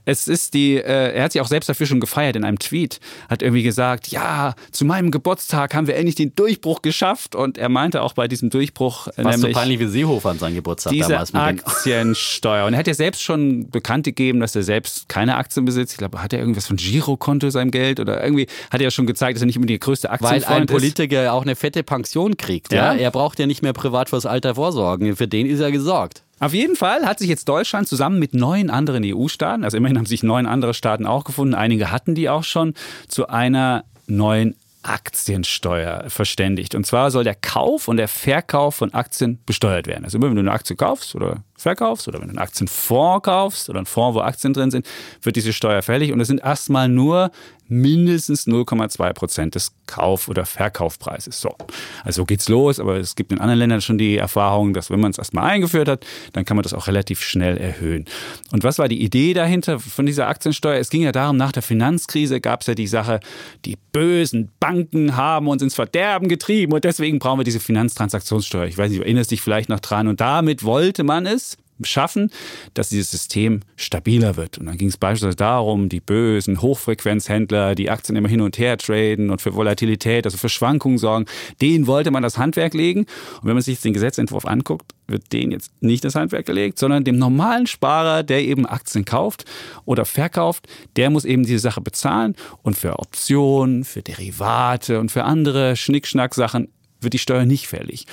[0.06, 3.00] Es ist die, äh, er hat sich auch selbst dafür schon gefeiert in einem Tweet,
[3.30, 7.70] hat irgendwie gesagt, ja, zu meinem Geburtstag haben wir endlich den Durchbruch geschafft und er
[7.70, 11.10] meinte auch bei diesem Durchbruch äh, Was so peinlich wie Seehofer an seinem Geburtstag diese
[11.10, 12.66] damals mit Aktiensteuer.
[12.66, 15.94] Und er hat ja selbst schon bekannt gegeben, dass er selbst keine Aktien besitzt.
[15.94, 19.08] Ich glaube, hat er irgendwas von Girokonto seinem Geld oder irgendwie hat er ja schon
[19.08, 22.17] gezeigt, dass er nicht immer die größte Aktienfreund Weil ein Politiker auch eine fette Pension
[22.38, 22.74] kriegt.
[22.74, 22.94] Ja?
[22.94, 23.00] ja?
[23.00, 25.16] Er braucht ja nicht mehr privat fürs Alter vorsorgen.
[25.16, 26.24] Für den ist er gesorgt.
[26.40, 30.06] Auf jeden Fall hat sich jetzt Deutschland zusammen mit neun anderen EU-Staaten, also immerhin haben
[30.06, 32.76] sich neun andere Staaten auch gefunden, einige hatten die auch schon,
[33.08, 36.74] zu einer neuen Aktiensteuer verständigt.
[36.74, 40.06] Und zwar soll der Kauf und der Verkauf von Aktien besteuert werden.
[40.06, 43.70] Also immer wenn du eine Aktie kaufst oder verkaufst oder wenn du einen Aktienfonds kaufst
[43.70, 44.86] oder einen Fonds, wo Aktien drin sind,
[45.22, 46.14] wird diese Steuer fällig.
[46.14, 47.32] Und es sind erstmal nur
[47.70, 51.40] mindestens 0,2 Prozent des Kauf- oder Verkaufpreises.
[51.40, 51.56] So,
[52.04, 55.00] also so geht's los, aber es gibt in anderen Ländern schon die Erfahrung, dass wenn
[55.00, 58.06] man es erstmal eingeführt hat, dann kann man das auch relativ schnell erhöhen.
[58.52, 60.80] Und was war die Idee dahinter von dieser Aktiensteuer?
[60.80, 63.20] Es ging ja darum, nach der Finanzkrise gab es ja die Sache,
[63.66, 68.66] die bösen Banken haben uns ins Verderben getrieben und deswegen brauchen wir diese Finanztransaktionssteuer.
[68.66, 70.08] Ich weiß nicht, du erinnerst dich vielleicht noch dran.
[70.08, 72.32] Und damit wollte man es, schaffen,
[72.74, 74.58] dass dieses System stabiler wird.
[74.58, 78.78] Und dann ging es beispielsweise darum, die bösen Hochfrequenzhändler, die Aktien immer hin und her
[78.78, 81.26] traden und für Volatilität, also für Schwankungen sorgen,
[81.62, 83.02] denen wollte man das Handwerk legen.
[83.42, 87.04] Und wenn man sich den Gesetzentwurf anguckt, wird denen jetzt nicht das Handwerk gelegt, sondern
[87.04, 89.46] dem normalen Sparer, der eben Aktien kauft
[89.86, 95.24] oder verkauft, der muss eben diese Sache bezahlen und für Optionen, für Derivate und für
[95.24, 96.70] andere Schnickschnack-Sachen
[97.02, 98.06] wird die Steuer nicht fällig.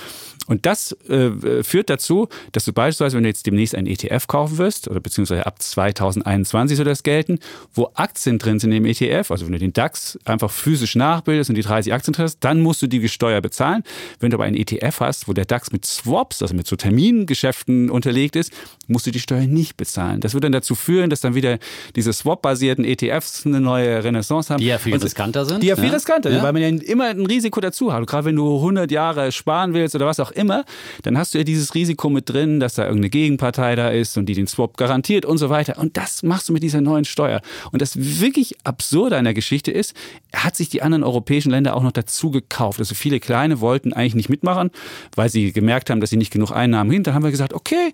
[0.46, 4.58] Und das äh, führt dazu, dass du beispielsweise, wenn du jetzt demnächst einen ETF kaufen
[4.58, 7.38] wirst, oder beziehungsweise ab 2021 soll das gelten,
[7.72, 11.56] wo Aktien drin sind im ETF, also wenn du den DAX einfach physisch nachbildest und
[11.56, 13.82] die 30 Aktien hast, dann musst du die Steuer bezahlen.
[14.20, 17.88] Wenn du aber einen ETF hast, wo der DAX mit Swaps, also mit so Termingeschäften
[17.88, 18.52] unterlegt ist,
[18.86, 20.20] musst du die Steuer nicht bezahlen.
[20.20, 21.58] Das wird dann dazu führen, dass dann wieder
[21.96, 24.60] diese Swap-basierten ETFs eine neue Renaissance haben.
[24.60, 25.62] Die ja viel riskanter sind.
[25.62, 25.94] Die ja viel ne?
[25.94, 26.44] riskanter sind, ja.
[26.44, 28.00] weil man ja immer ein Risiko dazu hat.
[28.00, 30.64] Und gerade wenn du 100 Jahre sparen willst oder was auch immer,
[31.02, 34.26] dann hast du ja dieses Risiko mit drin, dass da irgendeine Gegenpartei da ist und
[34.26, 35.78] die den Swap garantiert und so weiter.
[35.78, 37.40] Und das machst du mit dieser neuen Steuer.
[37.72, 39.94] Und das wirklich Absurde an der Geschichte ist,
[40.34, 42.78] hat sich die anderen europäischen Länder auch noch dazu gekauft.
[42.78, 44.70] Also viele kleine wollten eigentlich nicht mitmachen,
[45.14, 47.02] weil sie gemerkt haben, dass sie nicht genug Einnahmen hin.
[47.02, 47.92] Dann haben wir gesagt, okay,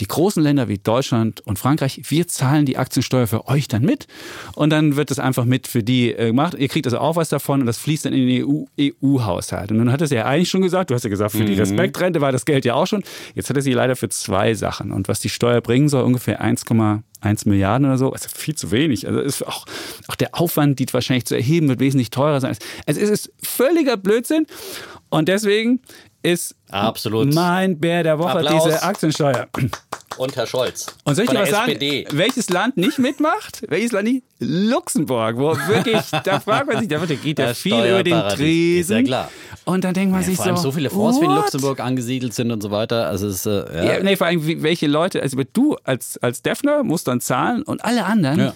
[0.00, 4.06] die großen Länder wie Deutschland und Frankreich, wir zahlen die Aktiensteuer für euch dann mit
[4.54, 6.54] und dann wird das einfach mit für die äh, gemacht.
[6.58, 9.70] Ihr kriegt also auch was davon und das fließt dann in den EU-Haushalt.
[9.70, 11.46] EU und nun hat es ja eigentlich schon gesagt, du hast ja gesagt, für mhm.
[11.46, 13.02] die Respektrente war das Geld ja auch schon.
[13.34, 14.92] Jetzt hat er sie leider für zwei Sachen.
[14.92, 19.06] Und was die Steuer bringen soll, ungefähr 1,1 Milliarden oder so, also viel zu wenig.
[19.06, 19.66] Also ist auch,
[20.06, 22.56] auch der Aufwand, die wahrscheinlich zu erheben, wird wesentlich teurer sein.
[22.86, 24.46] Also es ist völliger Blödsinn.
[25.10, 25.80] Und deswegen
[26.22, 27.32] ist Absolut.
[27.32, 28.64] mein Bär der Woche Applaus.
[28.64, 29.48] diese Aktiensteuer.
[30.16, 30.86] Und Herr Scholz.
[31.04, 32.04] Und soll ich dir was SPD.
[32.04, 32.18] sagen?
[32.18, 33.62] Welches Land nicht mitmacht?
[33.68, 34.24] Welches Land nicht?
[34.40, 38.96] Luxemburg, wo wirklich, da fragt man sich, da geht ja viel über den Tresen.
[38.96, 39.30] Ist ja klar.
[39.64, 40.62] Und dann denkt man ja, sich vor allem so.
[40.62, 43.06] so viele Fonds wie in Luxemburg angesiedelt sind und so weiter.
[43.06, 43.84] Also es, äh, ja.
[43.84, 44.02] ja.
[44.02, 48.04] nee, vor allem, welche Leute, also du als, als Defner musst dann zahlen und alle
[48.04, 48.40] anderen.
[48.40, 48.54] Ja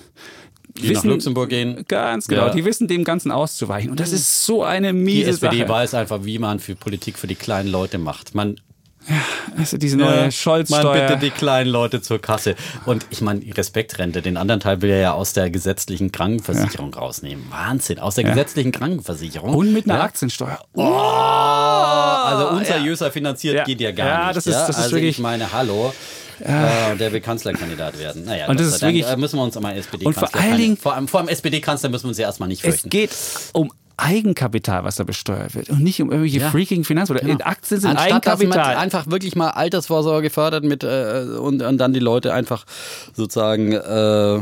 [0.77, 1.85] die wissen, nach Luxemburg gehen.
[1.89, 2.53] Ganz genau, ja.
[2.53, 3.91] die wissen dem Ganzen auszuweichen.
[3.91, 5.69] Und das ist so eine miese Die SPD Sache.
[5.69, 8.35] weiß einfach, wie man für Politik für die kleinen Leute macht.
[8.35, 8.57] Man
[9.09, 9.17] ja,
[9.59, 10.85] also diese neue ja, Scholz-Steuer.
[10.85, 12.55] Man bitte die kleinen Leute zur Kasse.
[12.87, 17.01] Und ich meine, Respektrente, den anderen Teil will er ja aus der gesetzlichen Krankenversicherung ja.
[17.01, 17.45] rausnehmen.
[17.51, 18.31] Wahnsinn, aus der ja.
[18.31, 19.55] gesetzlichen Krankenversicherung.
[19.55, 20.61] Und mit einer Aktiensteuer.
[20.75, 24.37] Oh, also unseriöser finanziert geht ja gar ja, nicht.
[24.37, 25.93] Das ist, das ist also wirklich ich meine, hallo.
[26.43, 28.25] Äh, der will Kanzlerkandidat werden.
[28.25, 30.77] Naja, und das ist wirklich, Dank, müssen wir uns um einen SPD-Kanzler vor allen Dingen,
[30.77, 32.89] vor, vor einem SPD-Kanzler müssen wir uns ja erstmal nicht fürchten.
[32.89, 33.17] Es geht
[33.53, 33.73] um
[34.03, 36.51] Eigenkapital, was da besteuert wird und nicht um irgendwelche ja.
[36.51, 37.45] freaking Finanzen oder genau.
[37.45, 38.77] Aktien sind Anstatt, Eigenkapital.
[38.77, 42.65] einfach wirklich mal Altersvorsorge fördert mit äh, und, und, dann die Leute einfach
[43.15, 44.41] sozusagen äh,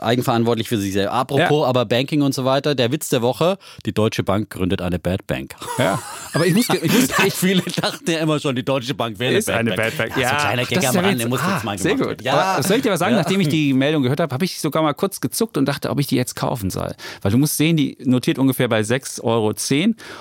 [0.00, 1.12] eigenverantwortlich für sich selbst.
[1.12, 1.68] Apropos, ja.
[1.68, 5.26] aber Banking und so weiter, der Witz der Woche, die Deutsche Bank gründet eine Bad
[5.26, 5.54] Bank.
[5.78, 5.98] Ja,
[6.34, 9.34] aber ich muss, ich muss nicht viele dachten ja immer schon, die Deutsche Bank wäre
[9.34, 9.96] eine, Bad, eine Bank.
[9.96, 10.20] Bad Bank.
[10.20, 12.22] Ja, so ein kleiner Gag am Rande, muss ah, jetzt mal Sehr gut.
[12.22, 12.34] Ja.
[12.34, 14.82] Aber soll ich dir was sagen, nachdem ich die Meldung gehört habe, habe ich sogar
[14.82, 16.94] mal kurz gezuckt und dachte, ob ich die jetzt kaufen soll.
[17.22, 19.54] Weil du musst sehen, die notiert ungefähr bei 6,10 Euro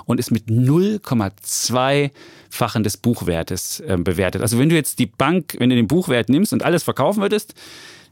[0.05, 4.41] und ist mit 0,2-fachen des Buchwertes äh, bewertet.
[4.41, 7.53] Also wenn du jetzt die Bank, wenn du den Buchwert nimmst und alles verkaufen würdest,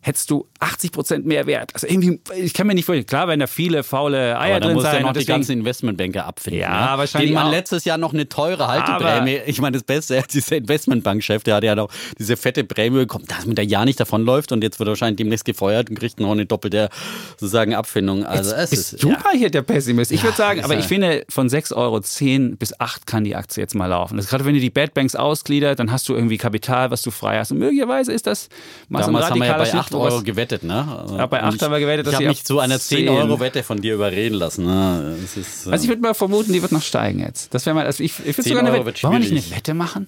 [0.06, 1.72] hättest du 80 Prozent mehr Wert.
[1.74, 4.80] Also irgendwie, ich kann mir nicht vorstellen, klar, wenn da viele faule Eier aber drin
[4.80, 5.02] sein.
[5.02, 6.62] Ja noch die ganzen Investmentbanker abfinden.
[6.62, 6.98] Ja, ne?
[7.00, 7.32] wahrscheinlich.
[7.32, 7.52] Den man auch.
[7.52, 11.74] letztes Jahr noch eine teure Halteprämie, ich meine, das Beste, dieser Investmentbankchef, der hat ja
[11.74, 11.90] noch
[12.20, 15.18] diese fette Prämie bekommen, dass man da ja nicht davonläuft und jetzt wird er wahrscheinlich
[15.18, 16.90] demnächst gefeuert und kriegt noch eine doppelte
[17.38, 18.26] sozusagen Abfindung.
[18.28, 19.40] Also jetzt es ist super ja.
[19.40, 20.12] hier der Pessimist.
[20.12, 23.64] Ich ja, würde sagen, aber ich finde, von 6,10 Euro bis 8 kann die Aktie
[23.64, 24.18] jetzt mal laufen.
[24.18, 27.10] Das gerade wenn du die Bad Banks ausgliedert, dann hast du irgendwie Kapital, was du
[27.10, 27.52] frei hast.
[27.52, 28.50] Und möglicherweise ist das
[28.88, 31.06] mal Damals so ein radikaler haben wir ja bei 8 Euro gewettet, ne?
[31.18, 33.96] Ja, bei 8 haben wir gewettet, dass ich habe mich zu einer 10-Euro-Wette von dir
[33.96, 34.66] überreden lassen.
[34.66, 35.18] Ne?
[35.24, 37.54] Ist, also ich würde mal vermuten, die wird noch steigen jetzt.
[37.54, 39.74] Das wäre mal, also ich, ich würde sogar eine Wette, wollen wir nicht eine Wette
[39.74, 40.08] machen?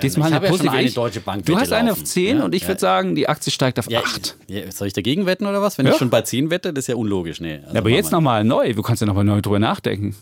[0.00, 1.44] Diesmal ich habe ja eine deutsche Bank.
[1.44, 4.00] Du hast eine auf 10 ja, und ich würde sagen, die Aktie steigt auf ja,
[4.00, 4.36] 8.
[4.48, 5.78] Ja, soll ich dagegen wetten oder was?
[5.78, 7.40] Wenn ich schon bei 10 wette, das ist ja unlogisch.
[7.40, 8.72] Nee, also aber jetzt nochmal neu.
[8.72, 10.16] Du kannst ja nochmal neu drüber nachdenken.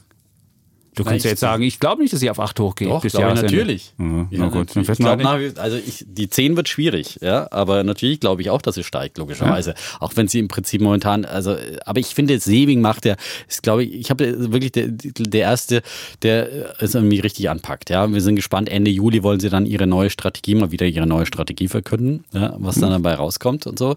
[1.02, 2.88] Du kannst ja jetzt sagen, ich glaube nicht, dass sie auf 8 hochgeht.
[2.88, 3.92] Doch, bis glaube ich natürlich.
[3.98, 7.48] Ja, Ja, na gut, dann ich glaub, nach, also ich, die 10 wird schwierig, ja,
[7.50, 9.74] aber natürlich glaube ich auch, dass sie steigt, logischerweise.
[9.98, 13.16] Auch wenn sie im Prinzip momentan, also, aber ich finde, Seving macht der,
[13.48, 15.82] ist glaube ich, ich habe wirklich der, der erste,
[16.22, 18.12] der es irgendwie richtig anpackt, ja.
[18.12, 21.26] Wir sind gespannt, Ende Juli wollen sie dann ihre neue Strategie, mal wieder ihre neue
[21.26, 23.96] Strategie verkünden, ja, was dann dabei rauskommt und so.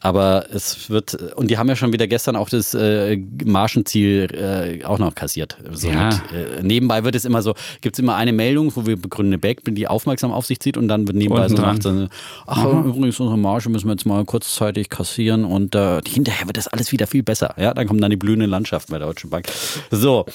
[0.00, 4.28] Aber es wird, und die haben ja schon wieder gestern auch das äh, Marschenziel
[4.80, 5.56] äh, auch noch kassiert.
[5.72, 6.08] So Ja.
[6.08, 9.38] mit, äh, nebenbei wird es immer so, gibt es immer eine Meldung, wo wir begründende
[9.38, 12.08] Back, die aufmerksam auf sich zieht und dann wird nebenbei so gemacht, so,
[12.46, 16.68] ach übrigens unsere Marge müssen wir jetzt mal kurzzeitig kassieren und äh, hinterher wird das
[16.68, 17.54] alles wieder viel besser.
[17.58, 19.46] Ja, dann kommt dann die blühende Landschaft bei der Deutschen Bank.
[19.90, 20.26] So,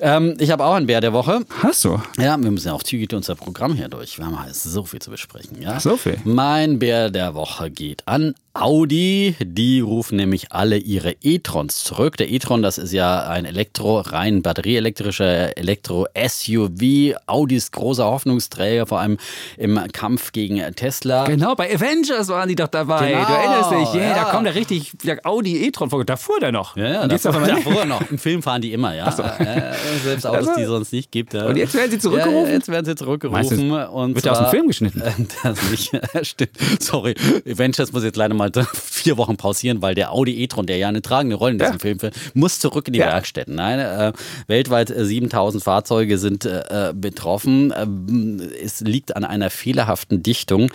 [0.00, 1.40] ähm, ich habe auch einen Bär der Woche.
[1.62, 2.00] Hast du?
[2.18, 4.18] Ja, wir müssen ja auch zügig unser Programm hier durch.
[4.18, 5.60] Wir haben halt so viel zu besprechen.
[5.60, 5.78] Ja?
[5.80, 6.18] So viel.
[6.24, 9.36] Mein Bär der Woche geht an Audi.
[9.40, 12.16] Die rufen nämlich alle ihre e-trons zurück.
[12.16, 17.14] Der e-tron, das ist ja ein Elektro, rein batterieelektrischer Elektro-SUV.
[17.26, 19.18] Audis großer Hoffnungsträger, vor allem
[19.56, 21.24] im Kampf gegen Tesla.
[21.26, 23.12] Genau, bei Avengers waren die doch dabei.
[23.12, 24.00] Genau, du erinnerst dich.
[24.00, 24.24] Yeah, ja.
[24.24, 26.04] Da kommt der richtig der Audi e-tron vor.
[26.04, 26.76] Da fuhr der noch.
[26.76, 28.10] Ja, ja, auf einmal- davor noch.
[28.10, 29.08] Im Film fahren die immer, ja.
[29.38, 31.34] Äh, selbst Autos, Also- die es sonst nicht gibt.
[31.34, 31.46] Ja.
[31.46, 32.46] Und jetzt werden sie zurückgerufen?
[32.46, 33.32] Ja, jetzt werden sie zurückgerufen.
[33.48, 33.52] Meinst
[33.92, 35.00] und wird der aus dem zwar- Film geschnitten?
[35.00, 35.10] Äh,
[35.42, 35.90] Das nicht.
[36.22, 36.50] Stimmt.
[36.80, 37.14] Sorry.
[37.46, 41.02] Avengers muss jetzt leider mal vier Wochen pausieren, weil der Audi e-tron, der ja eine
[41.02, 41.78] tragende Rolle in diesem Ja.
[41.78, 43.00] Film filmt, muss zurück in die.
[43.00, 43.54] Werkstätten.
[43.54, 44.12] Nein, äh,
[44.46, 47.72] weltweit äh, 7000 Fahrzeuge sind äh, betroffen.
[47.76, 50.70] Ähm, es liegt an einer fehlerhaften Dichtung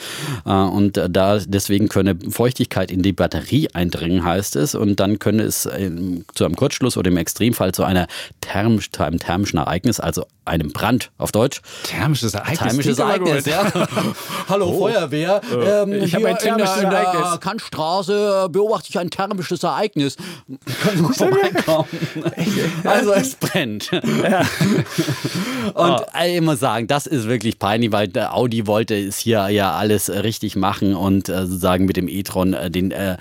[0.46, 4.76] äh, und äh, da deswegen könne Feuchtigkeit in die Batterie eindringen, heißt es.
[4.76, 5.70] Und dann könne es zu
[6.46, 8.08] einem Kurzschluss oder im Extremfall zu einer
[8.42, 8.50] zu
[9.06, 12.60] einem thermischen Ereignis, also einem Brand auf Deutsch, Thermisches Ereignis.
[12.60, 13.72] Thermisches Ereignis, ja.
[14.50, 15.42] Hallo Feuerwehr.
[15.52, 17.40] Ähm, ich hab hier ein thermisches in der, in der Ereignis.
[17.40, 20.18] Kantstraße beobachte ich ein thermisches Ereignis.
[20.82, 21.88] Können Sie vorbeikommen?
[22.84, 23.92] also es brennt.
[25.74, 29.74] Und ich muss sagen, das ist wirklich peinlich, weil der Audi wollte es hier ja
[29.74, 33.18] alles äh, richtig machen und äh, sozusagen mit dem e-tron äh, den äh,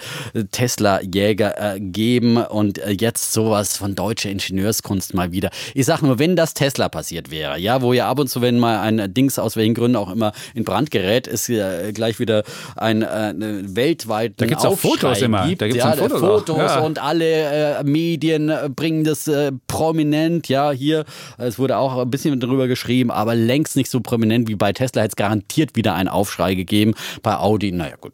[0.51, 5.51] Tesla-Jäger äh, geben und äh, jetzt sowas von deutscher Ingenieurskunst mal wieder.
[5.75, 8.59] Ich sag nur, wenn das Tesla passiert wäre, ja, wo ja ab und zu, wenn
[8.59, 12.45] mal ein Dings aus welchen Gründen auch immer in Brand gerät, ist ja gleich wieder
[12.77, 15.47] ein äh, eine weltweit Da gibt's auch Fotos immer.
[15.49, 16.59] Gibt, Da gibt's ja, Fotos Fotos.
[16.59, 16.81] Ja.
[16.81, 20.49] und alle äh, Medien äh, bringen das äh, prominent.
[20.49, 21.05] Ja, hier,
[21.39, 25.03] es wurde auch ein bisschen drüber geschrieben, aber längst nicht so prominent wie bei Tesla.
[25.03, 26.95] Hätte es garantiert wieder einen Aufschrei gegeben.
[27.23, 28.13] Bei Audi, naja, gut,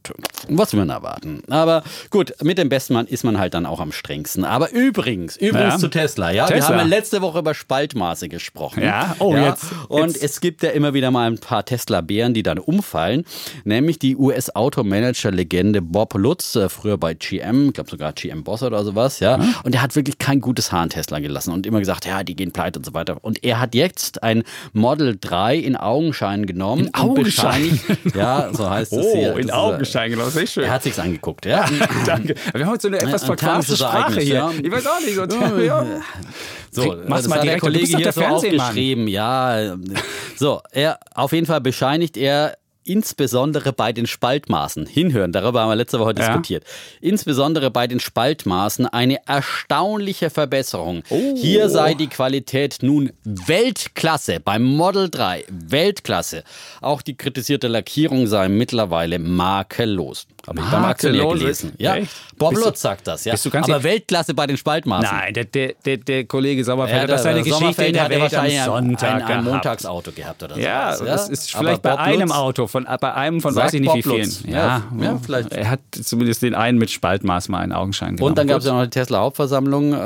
[0.49, 1.43] was will man erwarten?
[1.51, 4.45] Aber gut, mit dem besten Mann ist man halt dann auch am strengsten.
[4.45, 5.79] Aber übrigens, übrigens Ja.
[5.79, 6.31] zu Tesla.
[6.31, 6.69] Ja, wir Tesla.
[6.71, 8.83] haben ja letzte Woche über Spaltmaße gesprochen.
[8.83, 10.23] Ja, oh, jetzt- Und jetzt.
[10.23, 13.25] es gibt ja immer wieder mal ein paar Tesla-Bären, die dann umfallen.
[13.65, 19.21] Nämlich die US-Automanager-Legende Bob Lutz, äh, früher bei GM, ich glaube sogar GM-Boss oder sowas,
[19.21, 19.37] ja.
[19.65, 22.37] Und der hat wirklich kein gutes Haar an Tesla gelassen und immer gesagt, ja, die
[22.37, 23.19] gehen pleite und so weiter.
[23.23, 26.87] Und er hat jetzt ein Model 3 in Augenschein genommen.
[26.87, 27.81] In Augenschein?
[28.15, 29.31] Ja, so heißt es Oh, hier.
[29.37, 30.29] in Das ist, äh, Augenschein, genau.
[30.29, 30.65] Sehr schön.
[30.65, 31.65] Er hat sich's angeguckt, ja.
[32.07, 32.35] Danke.
[32.53, 34.35] Wir haben heute so eine etwas verquaste Sprache hier.
[34.35, 34.51] ja.
[34.63, 35.15] Ich weiß auch nicht.
[35.15, 35.85] So, ja.
[36.73, 37.65] So, mach's mal hat der direkt.
[37.65, 39.09] Bist Kollege hier der so aufgeschrieben.
[39.09, 39.77] Ja,
[40.37, 45.77] so, er auf jeden Fall bescheinigt er insbesondere bei den Spaltmaßen, hinhören, darüber haben wir
[45.77, 46.27] letzte Woche Ja.
[46.27, 46.65] diskutiert,
[47.01, 51.03] insbesondere bei den Spaltmaßen eine erstaunliche Verbesserung.
[51.11, 51.37] Oh.
[51.37, 56.43] Hier sei die Qualität nun Weltklasse, beim Model 3 Weltklasse.
[56.81, 60.27] Auch die kritisierte Lackierung sei mittlerweile makellos.
[60.51, 61.39] Habe ich beim Makellos?
[61.39, 61.73] gelesen.
[61.79, 62.11] Ja, Echt?
[62.37, 63.35] Bob du- Lutz sagt das, ja.
[63.35, 63.83] Aber sicher?
[63.85, 65.09] Weltklasse bei den Spaltmaßen.
[65.17, 68.03] Nein, der, der, der, der Kollege Sommerfeld Ja, hat das seine der Geschichte in der
[68.05, 69.45] hat ja Welt am wahrscheinlich Sonntag ein, ein gehabt.
[69.45, 71.29] Montagsauto gehabt oder Ja, sowas.
[71.29, 73.97] das ist vielleicht bei einem Lutz- Auto, von, bei einem von weiß ich nicht Bob
[73.99, 74.17] wie vielen.
[74.19, 74.43] Lutz.
[74.47, 75.53] Ja, ja, vielleicht.
[75.53, 78.31] Er hat zumindest den einen mit Spaltmaß mal einen Augenschein genommen.
[78.31, 79.93] Und dann gab es ja noch die Tesla-Hauptversammlung.
[79.93, 79.97] Äh,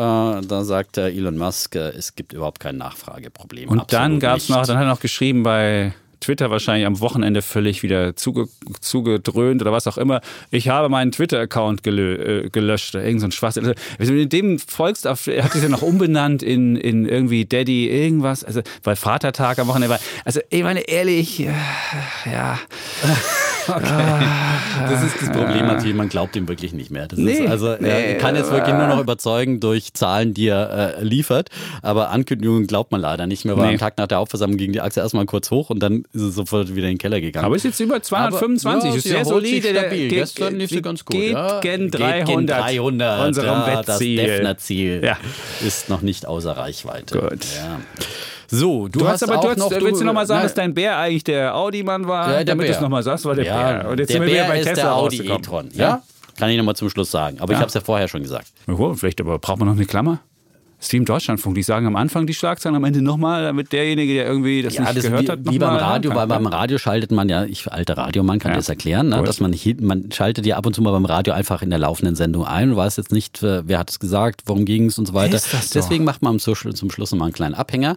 [0.47, 3.71] da sagt äh, Elon Musk, äh, es gibt überhaupt kein Nachfrageproblem.
[3.71, 7.01] Und dann Absolut gab es noch, dann hat er noch geschrieben bei Twitter wahrscheinlich am
[7.01, 8.49] Wochenende völlig wieder zuge,
[8.81, 10.21] zugedröhnt oder was auch immer.
[10.51, 13.65] Ich habe meinen Twitter-Account äh, gelöscht irgend so ein Schwachsinn.
[13.65, 17.89] Also, wenn du dem folgst, er hat sich ja noch umbenannt in, in irgendwie Daddy
[17.89, 20.01] irgendwas, also weil Vatertag am Wochenende war.
[20.25, 21.47] Also ich meine ehrlich,
[23.69, 24.89] äh, ja.
[24.91, 27.07] Das ist das Problem natürlich, man glaubt ihm wirklich nicht mehr.
[27.07, 30.49] Das Nee, ist, also nee, er kann jetzt wirklich nur noch überzeugen durch Zahlen, die
[30.49, 31.49] er äh, liefert.
[31.83, 33.73] Aber Ankündigungen glaubt man leider nicht mehr, weil Nee.
[33.75, 36.35] am Tag nach der Hauptversammlung ging die Aktie erstmal kurz hoch und dann ist es
[36.35, 37.47] sofort wieder in den Keller gegangen.
[37.47, 39.73] Aber ist jetzt über 225, Aber, ist sehr solide.
[39.73, 40.09] Der stabil.
[40.09, 41.17] geht- Gestern lief sie ganz gut.
[41.17, 41.61] Geht ja.
[41.61, 42.27] gen Geht 300.
[42.27, 43.27] gen 300.
[43.27, 44.17] Unserem ja, das Wettziel.
[44.17, 45.17] Defner-Ziel Ja.
[45.67, 47.19] ist noch nicht außer Reichweite.
[47.19, 47.45] Gut.
[47.57, 47.81] Ja.
[48.55, 50.55] So, du, Du hast aber, auch du hast, noch, willst du nochmal sagen, na, dass
[50.55, 52.29] dein Bär eigentlich der Audi-Mann war?
[52.31, 53.91] Ja, der damit du es nochmal sagst, war der ja, Bär.
[53.91, 55.69] Und jetzt der sind wir wieder Bär bei ist Tesla der Audi e-tron.
[55.73, 56.03] Ja?
[56.39, 57.39] Kann ich nochmal zum Schluss sagen.
[57.41, 57.61] Aber ich Ja.
[57.61, 58.49] habe es ja vorher schon gesagt.
[58.67, 60.21] Oh, vielleicht aber braucht man noch eine Klammer?
[60.85, 64.63] Stream Deutschlandfunk, die sagen am Anfang die Schlagzeilen, am Ende nochmal, damit derjenige, der irgendwie
[64.63, 67.29] das Ja, nicht das gehört wie, hat, wie beim Radio, weil beim Radio schaltet man
[67.29, 68.57] ja, ich alter Radiomann kann Ja.
[68.57, 71.63] das erklären, ne, dass man man schaltet ja ab und zu mal beim Radio einfach
[71.63, 74.65] in der laufenden Sendung ein und weiß jetzt nicht, äh, wer hat es gesagt, worum
[74.65, 75.41] ging es und so weiter.
[75.75, 77.97] Deswegen macht man zum Schluss, zum Schluss noch mal einen kleinen Abhänger.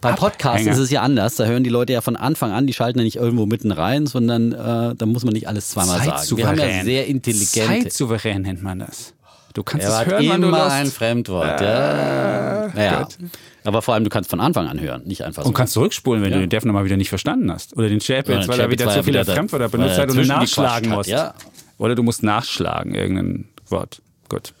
[0.00, 2.72] Bei Podcasts ist es ja anders, da hören die Leute ja von Anfang an, die
[2.72, 6.36] schalten ja nicht irgendwo mitten rein, sondern äh, da muss man nicht alles zweimal sagen.
[6.36, 7.82] Wir haben ja sehr intelligente.
[7.82, 9.14] Zeitsouverän nennt man das.
[9.54, 10.70] Du kannst Er es hören, wann du immer Lust.
[10.72, 11.60] ein Fremdwort.
[11.60, 12.68] ja.
[12.74, 13.08] Naja.
[13.64, 15.48] Aber vor allem, du kannst von Anfang an hören, nicht einfach so.
[15.48, 16.36] Und kannst zurückspulen, wenn Ja.
[16.36, 17.76] du den Defner mal wieder nicht verstanden hast.
[17.76, 20.90] Oder den Chapitz, weil er wieder zu viele Fremdwörter benutzt er hat und du nachschlagen
[20.90, 21.08] musst.
[21.10, 21.34] ja.
[21.78, 24.00] Oder du musst nachschlagen, irgendein Wort.
[24.28, 24.52] Gut.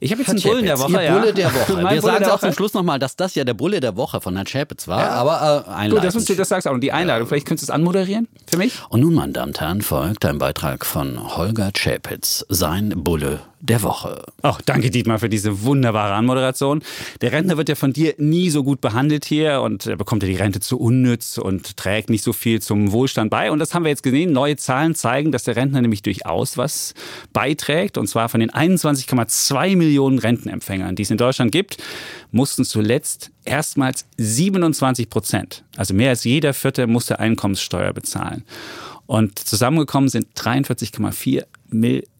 [0.00, 1.18] Ich habe jetzt Herr einen Bullen der Woche, Ihr ja.
[1.18, 1.76] Bulle der Woche.
[1.76, 2.52] Wir Bulle sagen der auch zum.
[2.52, 5.70] Schluss nochmal, dass das ja der Bulle der Woche von Herrn Chapitz war, aber äh,
[5.70, 5.94] einleitend.
[5.96, 6.74] Gut, das, musst du, das sagst du auch.
[6.74, 8.74] Und die Einladung, vielleicht könntest du es anmoderieren für mich?
[8.90, 13.82] Und nun, meine Damen und Herren, folgt ein Beitrag von Holger Chapitz, sein Bulle der
[13.82, 14.24] Woche.
[14.42, 16.82] Oh, danke Dietmar für diese wunderbare Anmoderation.
[17.20, 20.28] Der Rentner wird ja von dir nie so gut behandelt hier und er bekommt ja
[20.28, 23.50] die Rente zu unnütz und trägt nicht so viel zum Wohlstand bei.
[23.50, 24.32] Und das haben wir jetzt gesehen.
[24.32, 26.94] Neue Zahlen zeigen, dass der Rentner nämlich durchaus was
[27.32, 27.98] beiträgt.
[27.98, 31.78] Und zwar von den 21,2 Millionen Rentenempfängern, die es in Deutschland gibt,
[32.30, 38.44] mussten zuletzt erstmals 27 Prozent, also mehr als jeder Vierte, musste Einkommenssteuer bezahlen.
[39.06, 41.44] Und zusammengekommen sind 43,4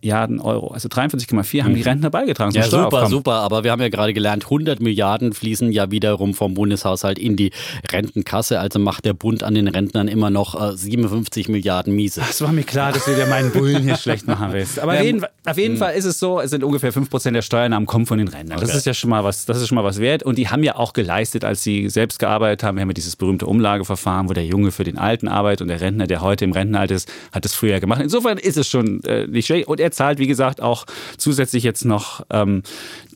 [0.03, 0.69] Milliarden Euro.
[0.69, 3.33] Also 43,4 haben die Rentner beigetragen Ja, super, super.
[3.35, 7.51] Aber wir haben ja gerade gelernt, 100 Milliarden fließen ja wiederum vom Bundeshaushalt in die
[7.91, 8.61] Rentenkasse.
[8.61, 12.21] Also macht der Bund an den Rentnern immer noch äh, 57 Milliarden miese.
[12.29, 14.79] Es war mir klar, dass du dir meinen Bullen hier schlecht machen willst.
[14.79, 17.87] Aber auf jeden, auf jeden Fall ist es so, es sind ungefähr 5% der Steuernahmen
[17.87, 18.61] kommen von den Rentnern.
[18.61, 18.79] Das Okay.
[18.79, 20.23] ist ja schon mal was, das ist schon mal was wert.
[20.23, 22.77] Und die haben ja auch geleistet, als sie selbst gearbeitet haben.
[22.77, 25.81] Wir haben ja dieses berühmte Umlageverfahren, wo der Junge für den Alten arbeitet und der
[25.81, 28.01] Rentner, der heute im Rentenalter ist, hat es früher gemacht.
[28.03, 29.67] Insofern ist es schon äh, nicht schlecht.
[29.69, 32.63] Und er zahlt, wie gesagt, auch zusätzlich jetzt noch ähm,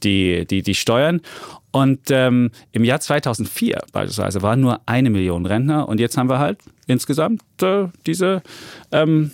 [0.02, 1.20] die, die, die Steuern.
[1.70, 6.38] Und ähm, im Jahr 2004 beispielsweise waren nur eine Million Rentner und jetzt haben wir
[6.38, 8.42] halt insgesamt äh, diese
[8.90, 9.32] ähm,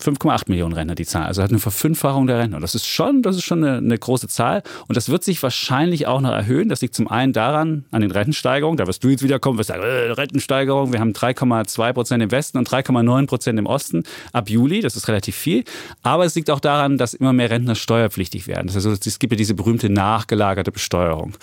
[0.00, 1.26] 5,8 Millionen Rentner, die Zahl.
[1.26, 2.60] Also hat eine Verfünffachung der Rentner.
[2.60, 4.62] Das ist schon, das ist schon eine, eine große Zahl.
[4.88, 6.68] Und das wird sich wahrscheinlich auch noch erhöhen.
[6.68, 8.76] Das liegt zum einen daran, an den Rentensteigerungen.
[8.76, 10.92] Da wirst du jetzt wieder kommen, wirst sagen, äh, Rentensteigerung.
[10.92, 14.80] Wir haben 3,2 Prozent im Westen und 3,9 Prozent im Osten ab Juli.
[14.80, 15.64] Das ist relativ viel.
[16.02, 18.66] Aber es liegt auch daran, dass immer mehr Rentner steuerpflichtig werden.
[18.66, 21.34] Das heißt, also, es gibt ja diese berühmte nachgelagerte Besteuerung.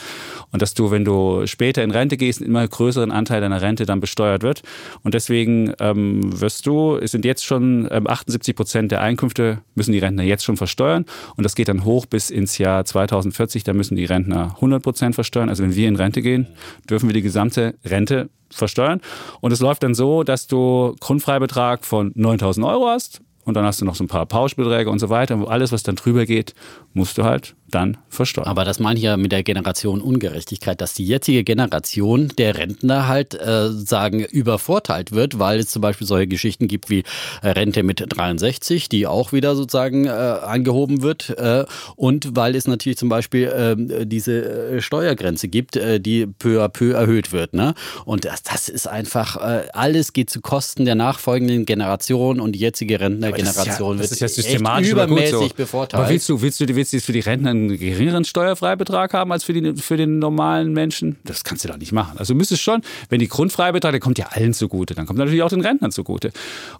[0.51, 3.85] Und dass du, wenn du später in Rente gehst, einen immer größeren Anteil deiner Rente
[3.85, 4.63] dann besteuert wird.
[5.03, 9.91] Und deswegen ähm, wirst du, es sind jetzt schon ähm, 78 Prozent der Einkünfte müssen
[9.91, 11.05] die Rentner jetzt schon versteuern.
[11.35, 13.63] Und das geht dann hoch bis ins Jahr 2040.
[13.63, 15.49] Da müssen die Rentner 100 Prozent versteuern.
[15.49, 16.47] Also wenn wir in Rente gehen,
[16.89, 19.01] dürfen wir die gesamte Rente versteuern.
[19.41, 23.21] Und es läuft dann so, dass du Grundfreibetrag von 9000 Euro hast.
[23.47, 25.35] Und dann hast du noch so ein paar Pauschbeträge und so weiter.
[25.35, 26.53] Und alles, was dann drüber geht,
[26.93, 28.47] musst du halt dann versteuern.
[28.47, 33.07] Aber das meine ich ja mit der Generation Ungerechtigkeit, dass die jetzige Generation der Rentner
[33.07, 37.03] halt äh, sagen übervorteilt wird, weil es zum Beispiel solche Geschichten gibt wie
[37.41, 42.67] äh, Rente mit 63, die auch wieder sozusagen äh, angehoben wird äh, und weil es
[42.67, 47.53] natürlich zum Beispiel äh, diese äh, Steuergrenze gibt, äh, die peu à peu erhöht wird.
[47.53, 47.73] Ne?
[48.05, 52.59] Und das, das ist einfach, äh, alles geht zu Kosten der nachfolgenden Generation und die
[52.59, 52.97] jetzige
[53.37, 55.49] Rentnergeneration das ist ja, wird das ist ja systematisch übermäßig so.
[55.55, 56.01] bevorteilt.
[56.01, 59.31] Aber willst du, willst du, willst du jetzt für die Rentner einen geringeren Steuerfreibetrag haben
[59.31, 61.17] als für, die, für den normalen Menschen?
[61.23, 62.17] Das kannst du doch nicht machen.
[62.17, 65.43] Also du müsstest schon, wenn die Grundfreibetrag, der kommt ja allen zugute, dann kommt natürlich
[65.43, 66.31] auch den Rentnern zugute.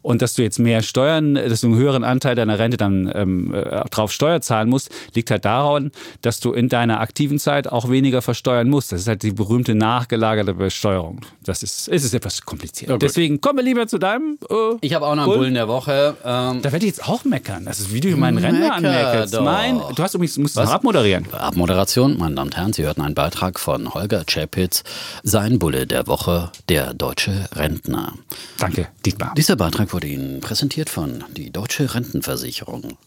[0.02, 3.54] Und dass du jetzt mehr Steuern, dass du einen höheren Anteil deiner Rente dann ähm,
[3.54, 5.92] äh, drauf Steuer zahlen musst, liegt halt daran,
[6.22, 8.92] dass du in deiner aktiven Zeit auch weniger versteuern musst.
[8.92, 11.22] Das ist halt die berühmte nachgelagerte Besteuerung.
[11.44, 13.02] Das ist, es ist etwas kompliziert.
[13.02, 14.38] Deswegen kommen wir lieber zu deinem.
[14.50, 15.40] Äh, Ich habe auch noch einen Bullen.
[15.40, 16.16] Bullen der Woche.
[16.56, 17.66] Ähm, Da werde ich jetzt auch meckern.
[17.66, 19.40] Das ist, wie du meinen Rentner Mecker anmeckerst.
[19.42, 21.32] Mein, du hast übrigens, musst es abmoderieren.
[21.34, 24.84] Abmoderation, meine Damen und Herren, Sie hörten einen Beitrag von Holger Czapitz,
[25.24, 28.14] sein Bulle der Woche, der deutsche Rentner.
[28.58, 29.34] Danke, Dietmar.
[29.38, 32.98] Dieser Beitrag wurde Ihnen präsentiert von die Deutsche Rentenversicherung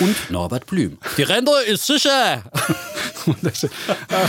[0.00, 0.98] und Norbert Blüm.
[1.16, 2.42] Die Rente ist sicher!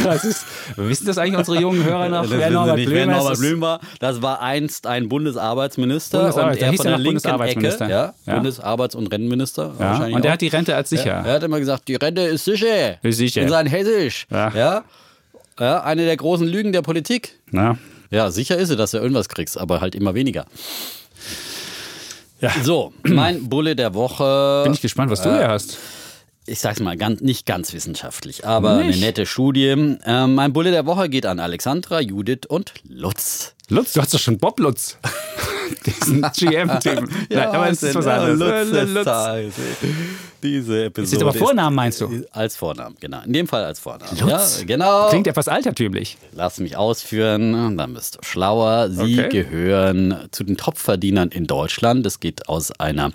[0.04, 2.30] Das ist, wissen das eigentlich unsere jungen Hörer noch?
[2.30, 3.06] wer Norbert, Blüm, wer?
[3.08, 6.98] Norbert Blüm war, das war einst ein Bundesarbeitsminister Bundesarbeits- und der er hieß von der
[6.98, 7.86] linken Bundesarbeitsminister.
[7.86, 8.38] Ecke, ja, Ja.
[8.40, 9.74] Bundesarbeits- und Rentenminister.
[9.78, 11.12] Ja, wahrscheinlich und der hat die Rente als sicher.
[11.26, 13.04] Er hat immer gesagt, die Rente ist sicher.
[13.04, 13.42] Ist sicher.
[13.42, 14.28] In sein Hessisch.
[14.30, 14.52] Ja.
[14.56, 14.84] Ja.
[15.60, 15.84] ja.
[15.84, 17.36] Eine der großen Lügen der Politik.
[17.52, 17.78] Na?
[18.12, 20.46] Ja, sicher ist es, dass du irgendwas kriegst, aber halt immer weniger.
[22.42, 22.52] Ja.
[22.64, 24.62] So, mein Bulle der Woche.
[24.64, 25.78] Bin ich gespannt, was du hier hast.
[26.46, 28.96] Ich sag's mal, ganz, nicht ganz wissenschaftlich, aber Nicht?
[28.96, 29.98] eine nette Studie.
[30.06, 33.54] Ähm, mein Bulle der Woche geht an Alexandra, Judith und Lutz.
[33.70, 34.98] Lutz, du hast doch schon Bob Lutz.
[35.86, 37.08] diesen GM-Typen.
[37.30, 38.70] ja, aber es ist was anderes.
[38.72, 39.06] Lutz Lutz.
[39.06, 39.54] Tages.
[40.42, 41.04] Diese Episode.
[41.06, 42.26] Ist jetzt aber Vornamen, meinst du?
[42.32, 43.22] Als Vornamen, genau.
[43.26, 44.18] In dem Fall als Vornamen.
[44.20, 44.60] Lutz?
[44.60, 45.10] Ja, genau.
[45.10, 46.18] Klingt etwas altertümlich.
[46.32, 48.90] Lass mich ausführen, dann bist du schlauer.
[48.90, 49.28] Sie Okay.
[49.44, 52.06] gehören zu den Top-Verdienern in Deutschland.
[52.06, 53.12] Das geht aus einer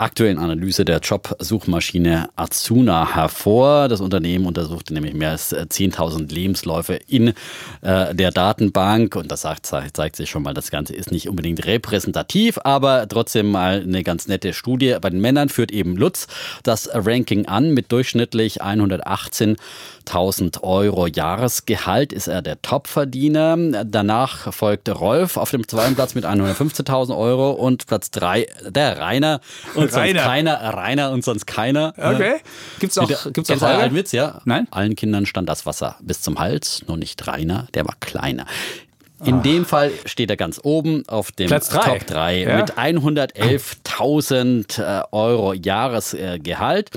[0.00, 3.88] aktuellen Analyse der Jobsuchmaschine Azuna hervor.
[3.88, 7.34] Das Unternehmen untersuchte nämlich mehr als äh, 10.000 Lebensläufe in
[7.82, 9.16] äh, der Datenbank.
[9.16, 13.50] Und das sagt, zeigt, sich schon mal, das Ganze ist nicht unbedingt repräsentativ, aber trotzdem
[13.50, 14.96] mal eine ganz nette Studie.
[15.00, 16.26] Bei den Männern führt eben Lutz
[16.62, 23.84] das Ranking an mit durchschnittlich 118.000 Euro Jahresgehalt ist er der Topverdiener.
[23.84, 29.40] Danach folgt Rolf auf dem zweiten Platz mit 115.000 Euro und Platz drei der Rainer
[29.74, 30.20] und Rainer.
[30.20, 30.60] sonst keiner.
[30.74, 31.94] Rainer und sonst keiner.
[31.96, 32.36] Okay.
[32.78, 34.40] Gibt's auch, Wieder- gibt's auch einen Witz, ja?
[34.44, 34.66] Nein?
[34.70, 38.46] Allen Kindern stand das Wasser bis zum Hals, nur nicht Rainer, der war kleiner.
[39.22, 41.98] In dem Fall steht er ganz oben auf dem Platz drei.
[41.98, 42.56] Top 3 Ja.
[42.56, 46.88] mit 111.000 äh, Euro Jahresgehalt.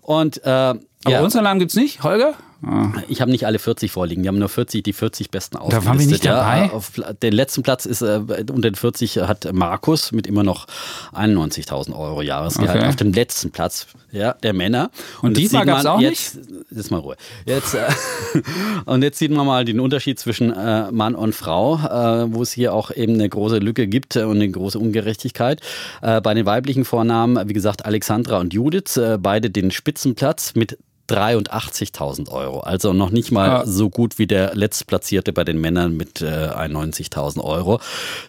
[0.00, 2.32] Und äh, Aber ja, unseren Namen gibt's nicht, Holger?
[2.60, 2.92] Ah.
[3.08, 4.24] ich habe nicht alle 40 vorliegen.
[4.24, 5.86] Wir haben nur 40, die 40 besten ausgelistet.
[5.86, 6.66] waren wir nicht dabei?
[6.66, 6.92] Ja, auf
[7.22, 10.66] den letzten Platz ist äh, unter den 40 hat Markus mit immer noch
[11.14, 12.80] 91.000 Euro Jahresgehalt.
[12.80, 12.88] Okay.
[12.88, 14.90] Auf dem letzten Platz ja, der Männer.
[15.22, 16.38] Und jetzt diesmal sieht gab's man auch jetzt,
[16.70, 17.16] Jetzt mal Ruhe.
[17.44, 17.86] Jetzt, äh,
[18.86, 22.52] und jetzt sieht man mal den Unterschied zwischen äh, Mann und Frau, äh, wo es
[22.52, 25.60] hier auch eben eine große Lücke gibt und eine große Ungerechtigkeit.
[26.02, 30.78] Äh, bei den weiblichen Vornamen, wie gesagt, Alexandra und Judith, äh, beide den Spitzenplatz mit
[31.08, 32.60] 83.000 Euro.
[32.60, 33.66] Also noch nicht mal Ja.
[33.66, 37.80] so gut wie der Letztplatzierte bei den Männern mit äh, 91.000 Euro.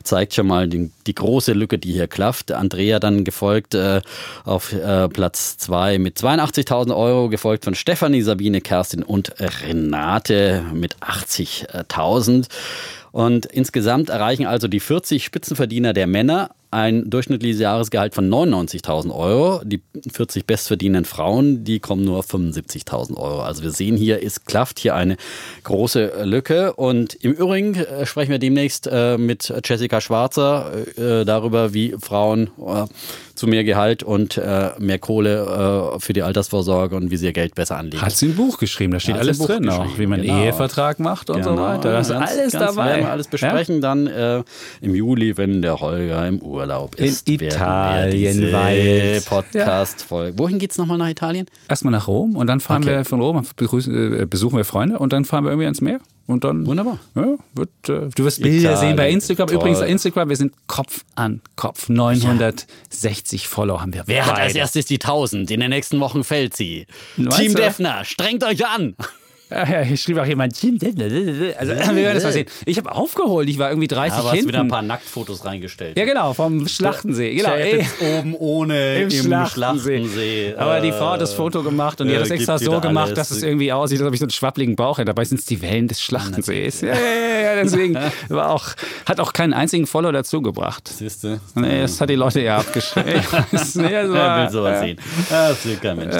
[0.03, 2.51] Zeigt schon mal die, die große Lücke, die hier klafft.
[2.51, 4.01] Andrea dann gefolgt äh,
[4.45, 10.95] auf äh, Platz 2 mit 82.000 Euro, gefolgt von Stefanie, Sabine, Kerstin und Renate mit
[10.97, 12.47] 80.000.
[13.11, 19.61] Und insgesamt erreichen also die 40 Spitzenverdiener der Männer ein durchschnittliches Jahresgehalt von 99.000 Euro.
[19.63, 23.41] Die 40 bestverdienenden Frauen, die kommen nur auf 75.000 Euro.
[23.41, 25.17] Also wir sehen hier, es klafft hier eine
[25.63, 26.74] große Lücke.
[26.74, 32.49] Und im Übrigen äh, sprechen wir demnächst äh, mit Jessica Schwarzer äh, darüber, wie Frauen
[33.36, 34.39] zu mehr Gehalt und
[34.80, 38.01] mehr Kohle für die Altersvorsorge und wie sie ihr Geld besser anlegen.
[38.01, 40.43] Hat sie ein Buch geschrieben, da steht Hat alles drin, auch, wie man einen genau.
[40.43, 41.93] Ehevertrag macht und so weiter.
[41.93, 42.88] Das ist alles ganz dabei.
[42.88, 44.43] Werden wir alles besprechen dann äh,
[44.82, 46.59] im Juli, wenn der Holger im Urlaub
[46.97, 47.28] In ist.
[47.28, 49.26] wir Italien diese weit.
[49.26, 50.38] Podcast-Folge.
[50.39, 51.47] Wohin geht's nochmal nach Italien?
[51.68, 52.97] Erstmal nach Rom und dann fahren Okay.
[52.97, 55.99] wir von Rom, begrüßen, äh, besuchen wir Freunde und dann fahren wir irgendwie ans Meer.
[56.28, 56.99] Und dann Wunderbar.
[57.16, 59.47] Ja, wird, äh, du wirst Bilder Italien, sehen bei Instagram.
[59.47, 59.55] toll.
[59.57, 61.89] Übrigens, Instagram, wir sind Kopf an Kopf.
[61.89, 64.03] 960 Follower haben wir.
[64.05, 64.60] Wer hat als beide.
[64.60, 65.49] erstes die 1000?
[65.49, 66.86] In den nächsten Wochen fällt sie.
[67.16, 67.55] Team?
[67.55, 68.95] Defner, strengt euch an.
[69.49, 70.53] Ja, ja, hier schrieb auch jemand.
[70.53, 72.47] Also, wir werden das mal sehen.
[72.65, 73.49] Ich habe aufgeholt.
[73.49, 74.47] Ich war irgendwie 30 Da hast hinten.
[74.49, 75.97] wieder ein paar Nacktfotos reingestellt.
[75.97, 77.33] ja, genau, vom Schlachtensee.
[77.35, 77.85] Genau, ey.
[78.19, 79.97] Oben ohne Im, im, Schlachtensee.
[79.97, 80.55] Schlachtensee.
[80.55, 82.71] Aber die Frau hat das Äh, Foto gemacht und die äh, hat das extra gibt
[82.71, 83.17] so gemacht, alles.
[83.17, 85.05] dass es irgendwie aussieht, als ob ich so einen schwappligen Bauch hätte.
[85.05, 86.81] Dabei sind es die Wellen des Schlachtensees.
[86.81, 87.97] Ja, ja, ja, ja, deswegen
[88.29, 88.67] war auch,
[89.05, 90.87] hat auch keinen einzigen Follower dazugebracht.
[90.89, 91.39] Siehst du?
[91.55, 93.13] Nee, das hat die Leute ja abgeschrieben.
[93.13, 94.03] nee, Wer
[94.43, 94.79] will sowas ja.
[94.81, 94.99] sehen?
[95.29, 96.15] Das will kein Mensch.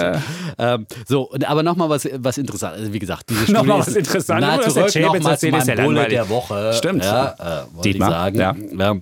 [0.58, 2.74] Ähm, so, aber nochmal was, was interessant.
[2.76, 4.48] Also wie gesagt, diese Studie Nochmal was Interessantes.
[4.50, 6.72] Na, zurück nochmal zu meinem Bulle der Woche.
[6.74, 7.04] Stimmt.
[7.04, 8.38] Ja, äh, wollte ich Dietmar, sagen.
[8.38, 8.56] ja.
[8.78, 8.96] Ja.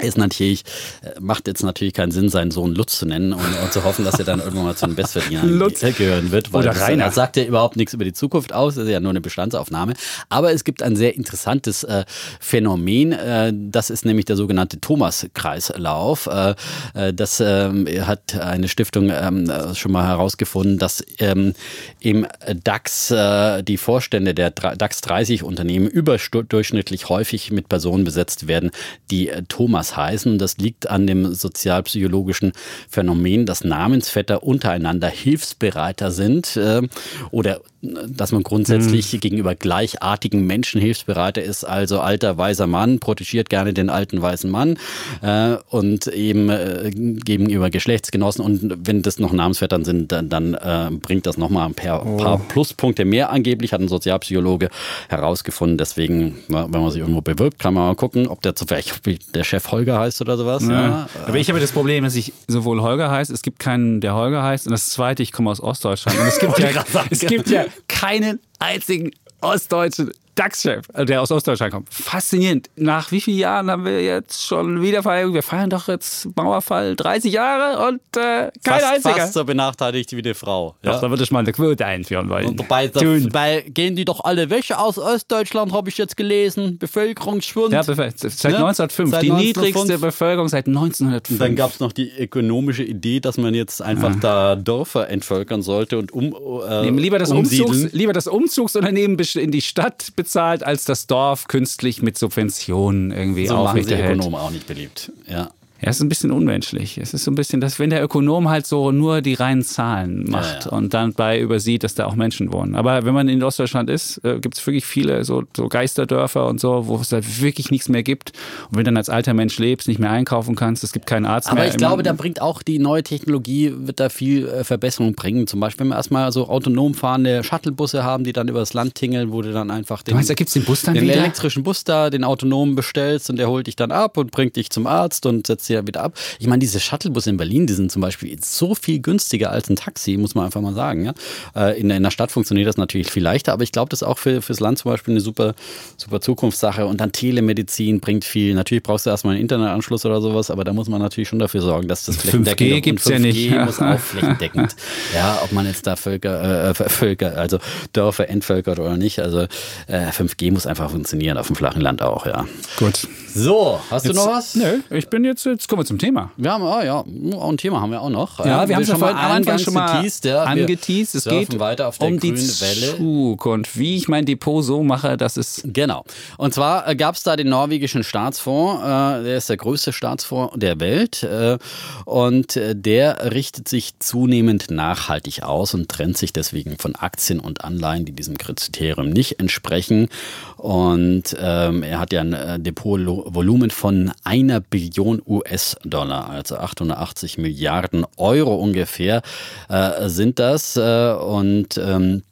[0.00, 0.62] Ist natürlich,
[1.02, 4.04] äh, macht jetzt natürlich keinen Sinn, seinen Sohn Lutz zu nennen und, und zu hoffen,
[4.04, 5.80] dass er dann irgendwann mal zu den Bestverdienern Lutz.
[5.80, 6.52] ge- gehören wird.
[6.52, 7.06] Weil Oder das, Rainer.
[7.06, 9.94] Das sagt ja überhaupt nichts über die Zukunft aus, das ist ja nur eine Bestandsaufnahme.
[10.28, 12.04] Aber es gibt ein sehr interessantes äh,
[12.40, 16.26] Phänomen, äh, das ist nämlich der sogenannte Thomas-Kreislauf.
[16.26, 16.54] Äh,
[16.94, 21.54] äh, das ähm, hat eine Stiftung ähm, äh, schon mal herausgefunden, dass ähm,
[22.00, 22.26] im
[22.64, 28.70] DAX äh, die Vorstände der DAX 30 Unternehmen überdurchschnittlich häufig mit Personen besetzt werden,
[29.10, 29.42] die äh,
[29.86, 30.38] Thomas heißen.
[30.38, 32.52] Das liegt an dem sozialpsychologischen
[32.88, 36.82] Phänomen, dass Namensvetter untereinander hilfsbereiter sind äh,
[37.30, 41.64] oder dass man grundsätzlich gegenüber gleichartigen Menschen hilfsbereiter ist.
[41.64, 44.78] Also alter weißer Mann protegiert gerne den alten weißen Mann
[45.22, 48.44] äh, und eben äh, gegenüber Geschlechtsgenossen.
[48.44, 52.38] Und wenn das noch Namensvettern sind, dann, dann äh, bringt das nochmal ein paar, paar
[52.38, 53.30] Pluspunkte mehr.
[53.30, 54.70] Angeblich hat ein Sozialpsychologe
[55.08, 55.78] herausgefunden.
[55.78, 59.70] Deswegen, wenn man sich irgendwo bewirbt, kann man mal gucken, ob der ob der Chef
[59.70, 60.62] Holger heißt oder sowas.
[60.64, 60.86] Ja.
[60.88, 61.08] Ja.
[61.26, 64.42] Aber ich habe das Problem, dass ich sowohl Holger heißt, es gibt keinen, der Holger
[64.42, 66.18] heißt, und das zweite, ich komme aus Ostdeutschland.
[66.18, 66.68] Und es gibt, ja,
[67.10, 67.66] es gibt ja
[67.98, 71.92] keinen einzigen Ostdeutschen, DAX-Chef, der aus Ostdeutschland kommt.
[71.92, 72.70] Faszinierend.
[72.76, 75.34] Nach wie vielen Jahren haben wir jetzt schon Wiedervereinigung?
[75.34, 79.14] Wir feiern doch jetzt Mauerfall 30 Jahre und äh, kein fast, einziger.
[79.16, 80.76] Fast so benachteiligt wie eine Frau.
[80.82, 82.46] Doch, da würde ich mal eine Quote einführen wollen.
[82.46, 86.78] Und dabei, dabei gehen die doch alle weg aus Ostdeutschland, habe ich jetzt gelesen.
[86.78, 87.72] Bevölkerungsschwund.
[87.72, 89.10] Ja, seit 1905.
[89.10, 89.38] Seit die 1905.
[89.38, 91.38] niedrigste Bevölkerung seit 1905.
[91.38, 95.98] Dann gab es noch die ökonomische Idee, dass man jetzt einfach da Dörfer entvölkern sollte
[95.98, 96.34] und um,
[96.68, 97.30] äh, Nehmen lieber, das.
[97.30, 103.46] Umzugs, lieber das Umzugsunternehmen in die Stadt bezahlt, als das Dorf künstlich mit Subventionen irgendwie
[103.46, 104.18] so machen sie aufrechterhält.
[104.18, 105.12] Ökonomen auch nicht beliebt.
[105.26, 105.50] Ja.
[105.82, 106.96] Ja, es ist ein bisschen unmenschlich.
[106.98, 110.24] Es ist so ein bisschen, dass wenn der Ökonom halt so nur die reinen Zahlen
[110.28, 110.76] macht Ja, ja.
[110.76, 112.74] und dann bei übersieht, dass da auch Menschen wohnen.
[112.74, 116.60] Aber wenn man in Ostdeutschland ist, äh, gibt es wirklich viele so, so Geisterdörfer und
[116.60, 118.32] so, wo es da wirklich nichts mehr gibt.
[118.70, 121.26] Und wenn du dann als alter Mensch lebst, nicht mehr einkaufen kannst, es gibt keinen
[121.26, 121.66] Arzt Aber mehr.
[121.68, 125.46] ich im- glaube, da bringt auch die neue Technologie, wird da viel äh, Verbesserung bringen.
[125.46, 129.30] Zum Beispiel, wenn wir erstmal so autonom fahrende Shuttlebusse haben, die dann übers Land tingeln,
[129.30, 131.14] wo du dann einfach den, Du meinst, da gibt's den Bus dann den wieder?
[131.16, 134.70] elektrischen Bus da, den autonomen bestellst und der holt dich dann ab und bringt dich
[134.70, 136.14] zum Arzt und setzt dich dann wieder ab.
[136.38, 139.76] Ich meine, diese Shuttlebusse in Berlin, die sind zum Beispiel so viel günstiger als ein
[139.76, 141.04] Taxi, muss man einfach mal sagen.
[141.04, 141.14] Ja?
[141.54, 144.02] Äh, In, der- in der Stadt funktioniert das natürlich viel leichter, aber ich glaube, das
[144.02, 145.54] ist auch für, fürs Land zum Beispiel eine super,
[145.96, 146.86] super Zukunftssache.
[146.86, 148.54] Und dann Telemedizin bringt viel.
[148.54, 151.60] Natürlich brauchst du erstmal einen Internetanschluss oder sowas, aber da muss man natürlich schon dafür
[151.62, 153.50] sorgen, dass das 5G flächendeckend und gibt's ja 5G nicht.
[153.64, 154.76] muss auch flächendeckend.
[155.14, 157.58] Ja, ob man jetzt da Völker, äh, Völker, also
[157.92, 159.18] Dörfer entvölkert oder nicht.
[159.20, 159.40] Also
[159.86, 162.46] äh, 5G muss einfach funktionieren, auf dem flachen Land auch, ja.
[162.78, 163.06] Gut.
[163.34, 164.54] So, hast Jetzt- du noch was?
[164.54, 166.30] Nö, ich bin jetzt, jetzt kommen wir zum Thema.
[166.36, 168.38] Wir haben, ah, ja, auch ein Thema haben wir auch noch.
[168.40, 170.44] Ja, wir haben es ja schon vorhin am Anfang schon mal geteased, ja.
[170.44, 171.14] Angeteased.
[171.14, 172.96] Es geht weiter auf der um die Welle.
[172.96, 173.78] Zukunft.
[173.78, 176.04] Wie ich mein Depot so mache, dass es Genau.
[176.36, 180.78] Und zwar gab es da den norwegischen Staatsfonds, äh, der ist der größte Staatsfonds der
[180.80, 181.58] Welt äh,
[182.04, 187.64] und äh, der richtet sich zunehmend nachhaltig aus und trennt sich deswegen von Aktien und
[187.64, 190.08] Anleihen, die diesem Kriterium nicht entsprechen.
[190.56, 195.20] Und ähm, er hat ja ein äh, Depotvolumen von einer Billion
[195.50, 199.22] US-Dollar, also 880 Milliarden Euro ungefähr
[199.68, 200.76] äh, sind das.
[200.76, 202.22] Äh, und ähm,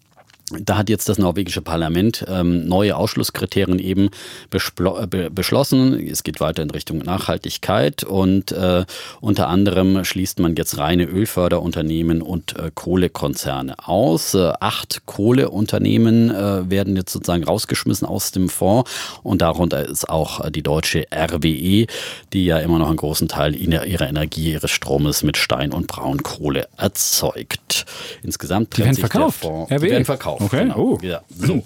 [0.50, 4.10] da hat jetzt das norwegische Parlament ähm, neue Ausschlusskriterien eben
[4.52, 5.98] äh, be beschlossen.
[6.06, 8.84] Es geht weiter in Richtung Nachhaltigkeit und äh,
[9.20, 14.34] unter anderem schließt man jetzt reine Ölförderunternehmen und äh, Kohlekonzerne aus.
[14.34, 18.90] Äh, acht Kohleunternehmen äh, werden jetzt sozusagen rausgeschmissen aus dem Fonds
[19.22, 21.86] und darunter ist auch äh, die deutsche RWE,
[22.34, 26.68] die ja immer noch einen großen Teil ihrer Energie, ihres Stromes mit Stein- und Braunkohle
[26.76, 27.86] erzeugt.
[28.22, 29.40] Insgesamt werden trennt sich der verkauft?
[29.40, 29.70] Fonds.
[29.72, 29.80] RWE?
[29.80, 30.33] Die werden verkauft.
[30.40, 30.78] Okay, Genau.
[30.78, 30.98] oh.
[31.02, 31.62] Ja, so.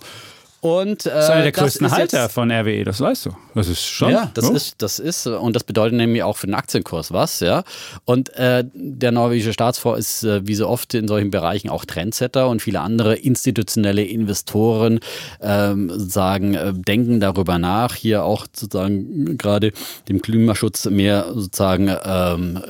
[0.68, 3.30] Und äh, Das ist einer der größten Halter jetzt- von RWE, das weißt du.
[3.54, 4.10] Das ist schon.
[4.10, 4.54] ja, das oh.
[4.54, 7.64] ist, das ist, und das bedeutet nämlich auch für den Aktienkurs was, ja.
[8.04, 12.48] Und äh, der norwegische Staatsfonds ist äh, wie so oft in solchen Bereichen auch Trendsetter
[12.48, 15.00] und viele andere institutionelle Investoren
[15.40, 19.72] ähm, sagen, äh, denken darüber nach, hier auch sozusagen gerade
[20.08, 22.60] dem Klimaschutz mehr sozusagen ähm,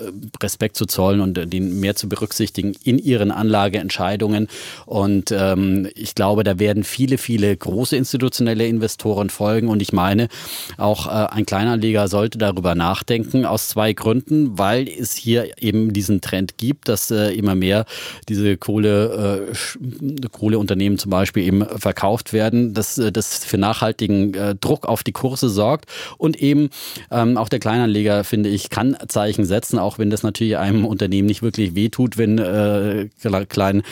[0.43, 4.49] Respekt zu zollen und den mehr zu berücksichtigen in ihren Anlageentscheidungen.
[4.87, 9.69] Und ähm, ich glaube, da werden viele, viele große institutionelle Investoren folgen.
[9.69, 10.29] Und ich meine,
[10.77, 16.21] auch äh, ein Kleinanleger sollte darüber nachdenken, aus zwei Gründen, weil es hier eben diesen
[16.21, 17.85] Trend gibt, dass äh, immer mehr
[18.29, 24.55] diese Kohle, äh, Kohleunternehmen zum Beispiel eben verkauft werden, dass äh, das für nachhaltigen äh,
[24.55, 25.87] Druck auf die Kurse sorgt.
[26.19, 26.71] Und eben
[27.11, 31.27] ähm, auch der Kleinanleger, finde ich, kann Zeichen setzen, auch wenn das natürlich einem Unternehmen
[31.27, 33.09] nicht wirklich wehtut, wenn äh,
[33.49, 33.83] Klein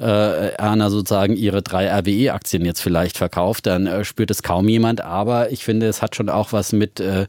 [0.00, 5.00] äh, Erna sozusagen ihre drei RWE-Aktien jetzt vielleicht verkauft, dann äh, spürt es kaum jemand.
[5.00, 7.26] Aber ich finde, es hat schon auch was mit, äh,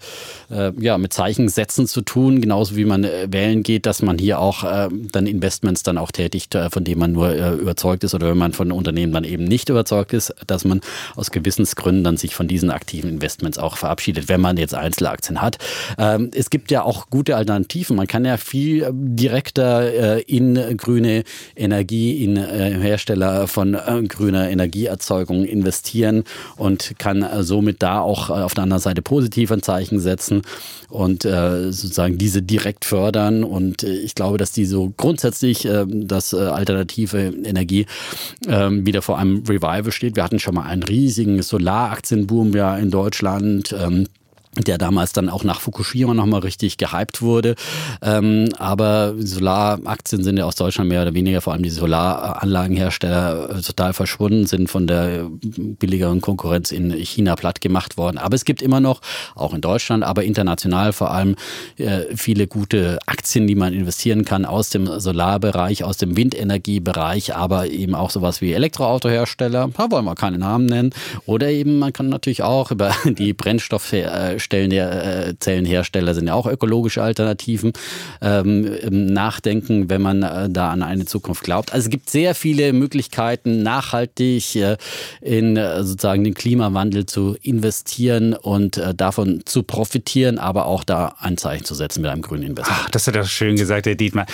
[0.49, 4.39] äh, ja, mit Zeichensetzen zu tun, genauso wie man äh, wählen geht, dass man hier
[4.39, 8.29] auch äh, dann Investments dann auch tätigt, äh, von denen man nur überzeugt ist oder
[8.29, 10.81] wenn man von Unternehmen dann eben nicht überzeugt ist, dass man
[11.15, 15.57] aus Gewissensgründen dann sich von diesen aktiven Investments auch verabschiedet, wenn man jetzt Einzelaktien hat.
[15.97, 17.97] Ähm, es gibt ja auch gute Alternativen.
[17.97, 21.23] Man kann ja viel direkter in grüne
[21.55, 23.77] Energie, in Hersteller von
[24.07, 25.96] grüner Energieerzeugung investieren
[26.55, 30.41] und kann äh, somit da auch äh, auf der anderen Seite positiv ein Zeichen setzen
[30.89, 33.43] und äh, sozusagen diese direkt fördern.
[33.43, 37.85] Und ich glaube, dass die so grundsätzlich, äh, dass alternative Energie
[38.47, 40.15] ähm, wieder vor einem Revival steht.
[40.15, 43.75] Wir hatten schon mal einen riesigen Solaraktienboom ja in Deutschland.
[43.77, 44.07] Ähm,
[44.65, 47.55] der damals dann auch nach Fukushima nochmal richtig gehypt wurde.
[48.01, 53.61] Ähm, aber Solaraktien sind ja aus Deutschland mehr oder weniger, vor allem die Solaranlagenhersteller, äh,
[53.61, 58.17] total verschwunden, sind von der billigeren Konkurrenz in China platt gemacht worden.
[58.17, 59.01] Aber es gibt immer noch,
[59.35, 61.35] auch in Deutschland, aber international vor allem,
[61.77, 67.67] äh, viele gute Aktien, die man investieren kann aus dem Solarbereich, aus dem Windenergiebereich, aber
[67.67, 70.93] eben auch sowas wie Elektroautohersteller, da wollen wir keine Namen nennen.
[71.25, 73.85] Oder eben, man kann natürlich auch über die Brennstoff
[74.53, 77.73] Äh, Zellenhersteller sind ja auch ökologische Alternativen
[78.21, 78.67] ähm,
[79.13, 81.73] nachdenken, wenn man äh, da an eine Zukunft glaubt.
[81.73, 84.77] Also es gibt sehr viele Möglichkeiten, nachhaltig äh,
[85.21, 91.15] in äh, sozusagen den Klimawandel zu investieren und äh, davon zu profitieren, aber auch da
[91.19, 92.79] ein Zeichen zu setzen mit einem grünen Investment.
[92.83, 94.25] Ach, das hat er schön gesagt, Herr Dietmar.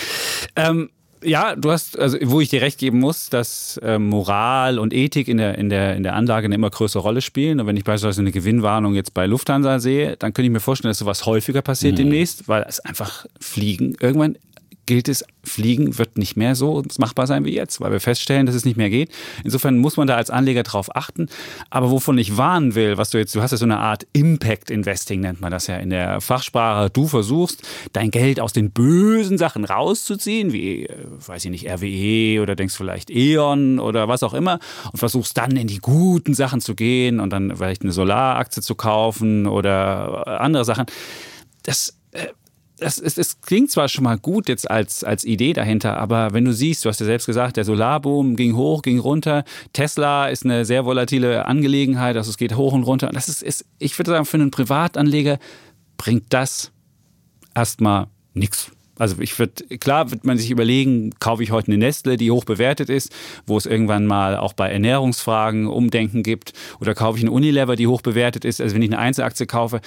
[0.55, 0.89] Ähm
[1.23, 5.27] ja, du hast, also wo ich dir recht geben muss, dass äh, Moral und Ethik
[5.27, 7.59] in der, in, der, in der Anlage eine immer größere Rolle spielen.
[7.59, 10.89] Und wenn ich beispielsweise eine Gewinnwarnung jetzt bei Lufthansa sehe, dann könnte ich mir vorstellen,
[10.89, 11.97] dass sowas häufiger passiert mhm.
[11.97, 14.37] demnächst, weil es einfach Fliegen irgendwann
[14.85, 18.55] gilt es, Fliegen wird nicht mehr so machbar sein wie jetzt, weil wir feststellen, dass
[18.55, 19.11] es nicht mehr geht.
[19.43, 21.27] Insofern muss man da als Anleger drauf achten.
[21.69, 24.69] Aber wovon ich warnen will, was du jetzt, du hast ja so eine Art Impact
[24.69, 26.89] Investing, nennt man das ja in der Fachsprache.
[26.89, 27.61] Du versuchst,
[27.91, 30.95] dein Geld aus den bösen Sachen rauszuziehen, wie, äh,
[31.27, 34.59] weiß ich nicht, RWE oder denkst vielleicht E.ON oder was auch immer
[34.91, 38.75] und versuchst dann in die guten Sachen zu gehen und dann vielleicht eine Solaraktie zu
[38.75, 40.85] kaufen oder andere Sachen.
[41.63, 41.95] Das
[42.77, 46.45] das, ist, das klingt zwar schon mal gut jetzt als, als Idee dahinter, aber wenn
[46.45, 49.43] du siehst, du hast ja selbst gesagt, der Solarboom ging hoch, ging runter.
[49.73, 53.09] Tesla ist eine sehr volatile Angelegenheit, also es geht hoch und runter.
[53.13, 55.39] Das ist, ist ich würde sagen, für einen Privatanleger
[55.97, 56.71] bringt das
[57.55, 58.71] erstmal nichts.
[58.99, 62.45] Also ich würde, klar wird man sich überlegen, kaufe ich heute eine Nestle, die hoch
[62.45, 63.11] bewertet ist,
[63.47, 67.87] wo es irgendwann mal auch bei Ernährungsfragen Umdenken gibt, oder kaufe ich eine Unilever, die
[67.87, 69.81] hoch bewertet ist, also wenn ich eine Einzelaktie kaufe.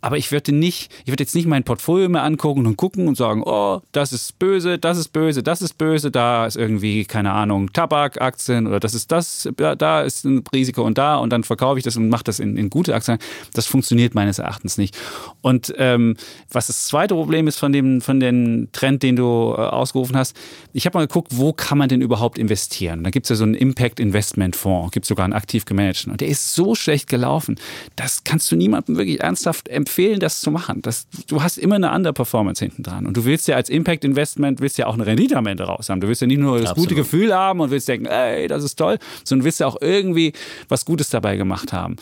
[0.00, 3.16] Aber ich würde nicht, ich würde jetzt nicht mein Portfolio mehr angucken und gucken und
[3.16, 7.32] sagen, oh, das ist böse, das ist böse, das ist böse, da ist irgendwie, keine
[7.32, 11.78] Ahnung, Tabakaktien oder das ist das, da ist ein Risiko und da und dann verkaufe
[11.78, 13.18] ich das und mache das in, in gute Aktien.
[13.54, 14.96] Das funktioniert meines Erachtens nicht.
[15.40, 16.16] Und ähm,
[16.50, 20.36] was das zweite Problem ist von dem, von den Trend, den du äh, ausgerufen hast.
[20.72, 23.04] Ich habe mal geguckt, wo kann man denn überhaupt investieren?
[23.04, 26.12] Da gibt es ja so einen Impact Investment Fonds, gibt sogar einen aktiv gemanagten.
[26.12, 27.56] Und der ist so schlecht gelaufen,
[27.96, 30.82] das kannst du niemandem wirklich ernsthaft empfehlen, das zu machen.
[30.82, 33.06] Das, du hast immer eine andere Performance hinten dran.
[33.06, 35.88] Und du willst ja als Impact Investment, willst ja auch eine Rendite am Ende raus
[35.88, 36.00] haben.
[36.00, 36.90] Du willst ja nicht nur das Absolut.
[36.90, 40.32] gute Gefühl haben und willst denken, ey, das ist toll, sondern willst ja auch irgendwie
[40.68, 41.96] was Gutes dabei gemacht haben.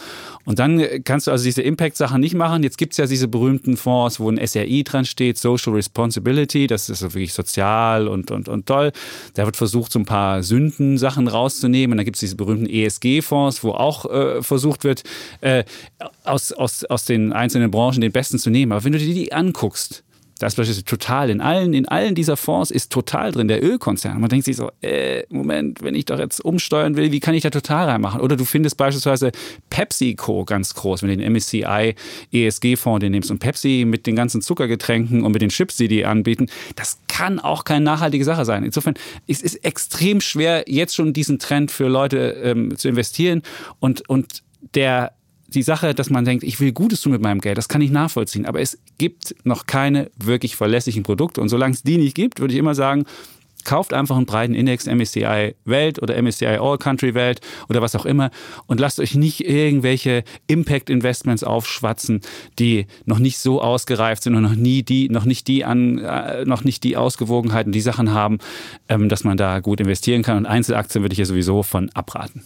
[0.44, 2.62] Und dann kannst du also diese Impact-Sachen nicht machen.
[2.62, 6.66] Jetzt gibt es ja diese berühmten Fonds, wo ein SRI dran steht, Social Responsibility Responsibility,
[6.66, 8.93] das ist wirklich sozial und, und, und toll.
[9.34, 11.93] Da wird versucht, so ein paar Sündensachen rauszunehmen.
[11.93, 15.03] Und dann gibt es diese berühmten ESG-Fonds, wo auch äh, versucht wird,
[15.41, 15.64] äh,
[16.24, 18.72] aus, aus, aus den einzelnen Branchen den besten zu nehmen.
[18.72, 20.03] Aber wenn du dir die anguckst,
[20.41, 24.18] da ist beispielsweise total in allen, in allen dieser Fonds ist total drin, der Ölkonzern.
[24.20, 27.43] Man denkt sich so, äh, Moment, wenn ich doch jetzt umsteuern will, wie kann ich
[27.43, 28.22] da total reinmachen?
[28.22, 29.32] Oder du findest beispielsweise
[29.68, 31.95] PepsiCo ganz groß, wenn du den MSCI
[32.32, 36.07] ESG-Fonds den nimmst und Pepsi mit den ganzen Zuckergetränken und mit den Chips, die die
[36.07, 38.64] anbieten, das kann auch keine nachhaltige Sache sein.
[38.64, 38.95] Insofern
[39.26, 43.43] es ist es extrem schwer, jetzt schon diesen Trend für Leute ähm, zu investieren
[43.78, 44.43] und, und
[44.74, 45.12] der
[45.55, 47.90] die Sache, dass man denkt, ich will Gutes tun mit meinem Geld, das kann ich
[47.90, 48.46] nachvollziehen.
[48.46, 51.40] Aber es gibt noch keine wirklich verlässlichen Produkte.
[51.40, 53.05] Und solange es die nicht gibt, würde ich immer sagen,
[53.64, 58.07] kauft einfach einen breiten Index MSCI Welt oder MSCI All Country Welt oder was auch
[58.07, 58.30] immer
[58.66, 62.20] und lasst euch nicht irgendwelche Impact Investments aufschwatzen,
[62.59, 66.44] die noch nicht so ausgereift sind und noch nie die noch nicht die an äh,
[66.44, 68.38] noch nicht die Ausgewogenheiten, die Sachen haben,
[68.88, 72.42] ähm, dass man da gut investieren kann und Einzelaktien würde ich ja sowieso von abraten.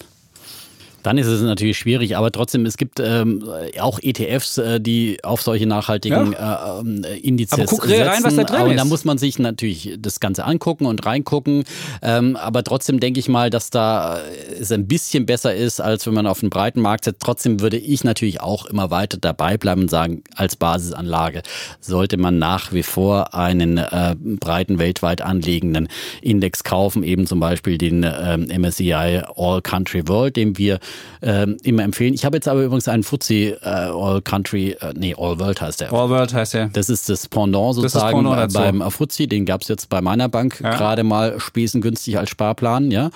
[1.05, 3.44] Dann ist es natürlich schwierig, aber trotzdem, es gibt ähm,
[3.78, 6.80] auch ETFs, äh, die auf solche nachhaltigen ja.
[6.80, 8.09] äh, Indizes aber guck setzen.
[8.09, 8.80] rein, was da drin aber ist.
[8.80, 11.64] Da muss man sich natürlich das Ganze angucken und reingucken.
[12.00, 14.18] Ähm, aber trotzdem denke ich mal, dass da
[14.59, 17.20] es ein bisschen besser ist, als wenn man auf den breiten Markt setzt.
[17.20, 21.42] Trotzdem würde ich natürlich auch immer weiter dabei bleiben und sagen, als Basisanlage
[21.80, 25.88] sollte man nach wie vor einen äh, breiten, weltweit anlegenden
[26.22, 30.80] Index kaufen, eben zum Beispiel den ähm, MSCI All Country World, den wir
[31.22, 32.14] ähm, immer empfehlen.
[32.14, 35.80] Ich habe jetzt aber übrigens einen Fuzzy äh, All Country, äh, nee, All World heißt
[35.80, 35.92] der.
[35.92, 36.68] All World heißt der.
[36.68, 39.26] Das ist das Pendant sozusagen das Pendant beim Fuzzy.
[39.26, 40.76] Den gab es jetzt bei meiner Bank ja.
[40.76, 42.90] gerade mal spesengünstig als Sparplan.
[42.90, 43.11] Ja,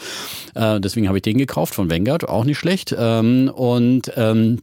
[0.55, 2.95] äh, Deswegen habe ich den gekauft von Vanguard, auch nicht schlecht.
[2.99, 4.61] Ähm, und ähm,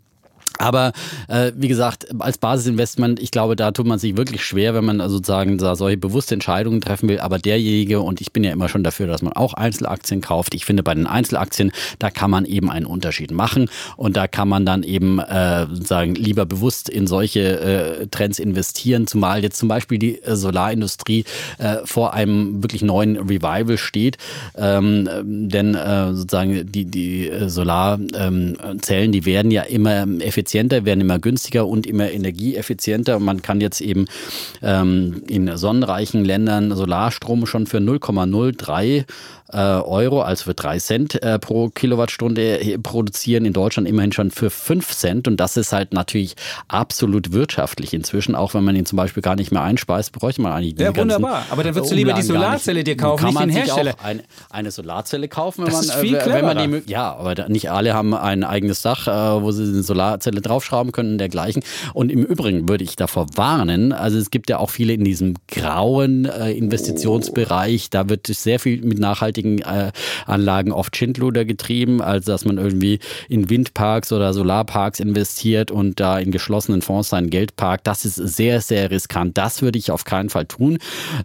[0.58, 0.94] Aber
[1.28, 5.00] äh, wie gesagt, als Basisinvestment, ich glaube, da tut man sich wirklich schwer, wenn man
[5.10, 7.20] sozusagen da solche bewusste Entscheidungen treffen will.
[7.20, 10.54] Aber derjenige, und ich bin ja immer schon dafür, dass man auch Einzelaktien kauft.
[10.56, 13.70] Ich finde, bei den Einzelaktien, da kann man eben einen Unterschied machen.
[13.98, 19.08] Und da kann man dann eben äh, sozusagen lieber bewusst in solche äh, Trends investieren,
[19.08, 21.26] zumal jetzt zum Beispiel die äh, Solarindustrie
[21.58, 24.18] äh, vor einem wirklich neuen Revival steht.
[24.58, 28.58] Ähm, denn äh, sozusagen die, die äh, Solarzellen,
[28.90, 33.20] ähm, die werden ja immer effizienter effizienter, werden immer günstiger und immer energieeffizienter.
[33.20, 34.06] Man kann jetzt eben
[34.62, 39.06] ähm, in sonnenreichen Ländern Solarstrom schon für 0,03
[39.54, 43.46] äh, Euro, also für drei Cent äh, pro Kilowattstunde äh, produzieren.
[43.46, 45.28] In Deutschland immerhin schon für fünf Cent.
[45.28, 46.36] Und das ist halt natürlich
[46.68, 48.34] absolut wirtschaftlich inzwischen.
[48.34, 51.44] Auch wenn man ihn zum Beispiel gar nicht mehr einspeist, bräuchte man eigentlich Ja, wunderbar.
[51.52, 53.94] Aber dann würdest du lieber die Solarzelle dir kaufen, nicht den Hersteller.
[53.94, 57.16] Auch ein, eine Solarzelle kaufen, wenn das man, ist viel äh, wenn man die Ja,
[57.16, 59.06] aber nicht alle haben ein eigenes Dach,
[59.42, 61.64] wo sie eine Solarzelle draufschrauben können und dergleichen.
[61.94, 65.36] Und im Übrigen würde ich davor warnen, also es gibt ja auch viele in diesem
[65.48, 69.92] grauen Investitionsbereich, da wird sehr viel mit nachhaltigen nachhaltigen äh,
[70.26, 76.20] Anlagen oft Schindluder getrieben, also dass man irgendwie in Windparks oder Solarparks investiert und da
[76.20, 77.88] in geschlossenen Fonds sein Geld parkt.
[77.88, 79.38] Das ist sehr, sehr riskant.
[79.38, 80.76] Das würde ich auf keinen Fall tun.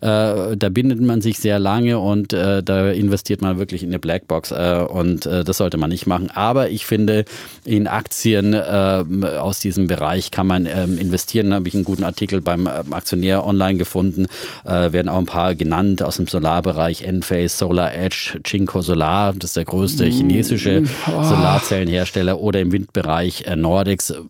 [0.00, 3.98] Äh, da bindet man sich sehr lange und äh, da investiert man wirklich in eine
[3.98, 6.30] Blackbox äh, und äh, das sollte man nicht machen.
[6.30, 7.24] Aber ich finde,
[7.64, 9.04] in Aktien äh,
[9.38, 11.50] aus diesem Bereich kann man ähm, investieren.
[11.50, 14.26] Da habe ich einen guten Artikel beim Aktionär online gefunden.
[14.64, 19.56] werden auch ein paar genannt aus dem Solarbereich, Enphase, Solar Edge, Jinko Solar, das ist
[19.56, 20.10] der größte mm.
[20.10, 21.22] chinesische oh.
[21.22, 24.10] Solarzellenhersteller, oder im Windbereich äh, Nordics.
[24.10, 24.20] Äh,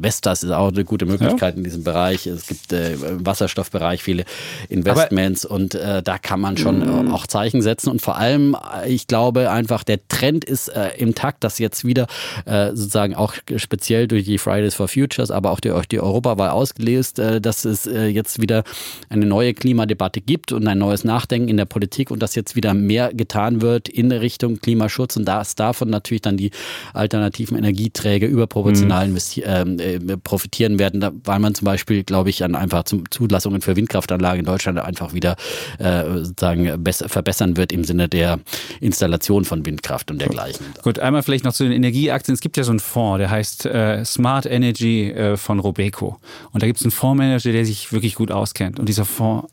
[0.00, 1.58] Vestas ist auch eine gute Möglichkeit ja.
[1.58, 2.26] in diesem Bereich.
[2.26, 4.24] Es gibt äh, im Wasserstoffbereich viele
[4.68, 7.12] Investments Aber und da kann man schon mm.
[7.12, 7.90] auch Zeichen setzen.
[7.90, 12.06] Und vor allem, ich glaube einfach, der Trend ist im Takt, dass jetzt wieder
[12.46, 17.64] sozusagen auch speziell durch die Fridays for Futures, aber auch durch die Europawahl ausgelöst, dass
[17.64, 18.64] es jetzt wieder
[19.08, 22.74] eine neue Klimadebatte gibt und ein neues Nachdenken in der Politik und dass jetzt wieder
[22.74, 26.50] mehr mehr getan wird in Richtung Klimaschutz und dass davon natürlich dann die
[26.92, 29.22] alternativen Energieträger überproportional mhm.
[29.44, 34.40] Ähm, äh, profitieren werden, weil man zum Beispiel, glaube ich, an einfach Zulassungen für Windkraftanlagen
[34.40, 35.36] in Deutschland einfach wieder
[35.78, 38.40] äh, sozusagen verbessern wird im Sinne der
[38.80, 40.66] Installation von Windkraft und dergleichen.
[40.82, 42.34] Gut, einmal vielleicht noch zu den Energieaktien.
[42.34, 46.18] Es gibt ja so einen Fonds, der heißt äh, Smart Energy äh, von Robeco.
[46.52, 48.78] Und da gibt es einen Fondsmanager, der sich wirklich gut auskennt.
[48.78, 49.48] Und dieser Fonds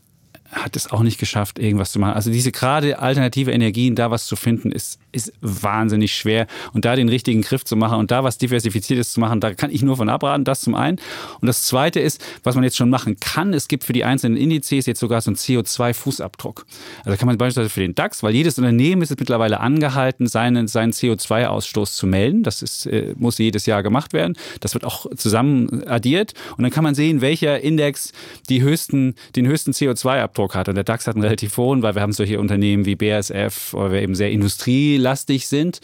[0.52, 2.14] hat es auch nicht geschafft, irgendwas zu machen.
[2.14, 6.48] Also diese gerade alternative Energien, da was zu finden, ist, ist wahnsinnig schwer.
[6.74, 9.72] Und da den richtigen Griff zu machen und da was Diversifiziertes zu machen, da kann
[9.72, 11.00] ich nur von abraten, das zum einen.
[11.40, 14.38] Und das zweite ist, was man jetzt schon machen kann, es gibt für die einzelnen
[14.38, 16.66] Indizes jetzt sogar so einen CO2-Fußabdruck.
[17.06, 20.94] Also kann man beispielsweise für den DAX, weil jedes Unternehmen ist mittlerweile angehalten, seinen, seinen
[20.94, 22.42] CO2-Ausstoß zu melden.
[22.44, 24.36] Das ist, äh, muss jedes Jahr gemacht werden.
[24.62, 26.34] Das wird auch zusammen addiert.
[26.58, 28.14] Und dann kann man sehen, welcher Index
[28.50, 30.70] die höchsten, den höchsten CO2-Abdruck Fußabdruck hat.
[30.70, 33.92] Und der DAX hat einen relativ hohen, weil wir haben solche Unternehmen wie BASF, weil
[33.92, 35.82] wir eben sehr industrielastig sind.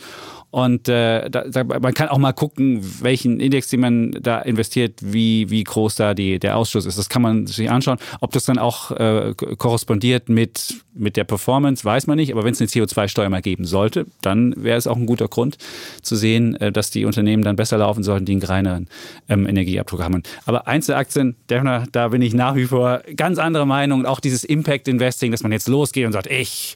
[0.56, 5.01] Und äh, da, da, man kann auch mal gucken, welchen Index, den man da investiert,
[5.01, 6.97] wie, wie groß da die, der Ausstoß ist.
[6.97, 7.97] Das kann man sich anschauen.
[8.22, 12.32] Ob das dann auch äh, korrespondiert mit, mit der Performance, weiß man nicht.
[12.32, 15.58] Aber wenn es eine CO2-Steuer mal geben sollte, dann wäre es auch ein guter Grund
[16.01, 18.88] zu sehen, äh, dass die Unternehmen dann besser laufen sollten, die einen kleineren
[19.28, 20.24] ähm, Energieabdruck haben.
[20.45, 24.06] Aber Einzelaktien, da bin ich nach wie vor ganz andere Meinung.
[24.06, 26.76] Auch dieses Impact Investing, dass man jetzt losgeht und sagt, ich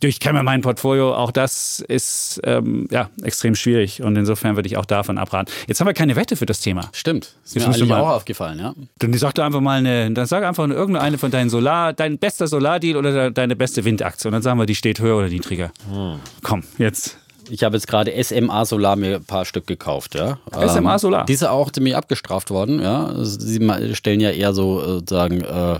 [0.00, 4.86] durchkämme mein Portfolio, auch das ist ähm, ja, extrem schwierig und insofern würde ich auch
[4.86, 5.52] davon abraten.
[5.66, 6.88] Jetzt haben wir keine Wette für das Thema.
[6.92, 7.34] Stimmt.
[7.44, 8.74] Ist mir eigentlich auch aufgefallen, ja.
[8.98, 12.46] Dann sag doch einfach mal eine, dann sag einfach irgendeine von deinen Solar, dein bester
[12.46, 15.72] Solardeal oder deine beste Windaktie und dann sagen wir, die steht höher oder niedriger.
[15.90, 16.20] Hm.
[16.42, 17.18] Komm, jetzt.
[17.50, 20.38] Ich habe jetzt gerade SMA Solar mir ein paar Stück gekauft, ja.
[20.52, 21.26] SMA ähm, Solar.
[21.26, 23.12] Diese auch ziemlich abgestraft worden, ja.
[23.24, 23.60] Sie
[23.94, 25.78] stellen ja eher so äh, sozusagen äh,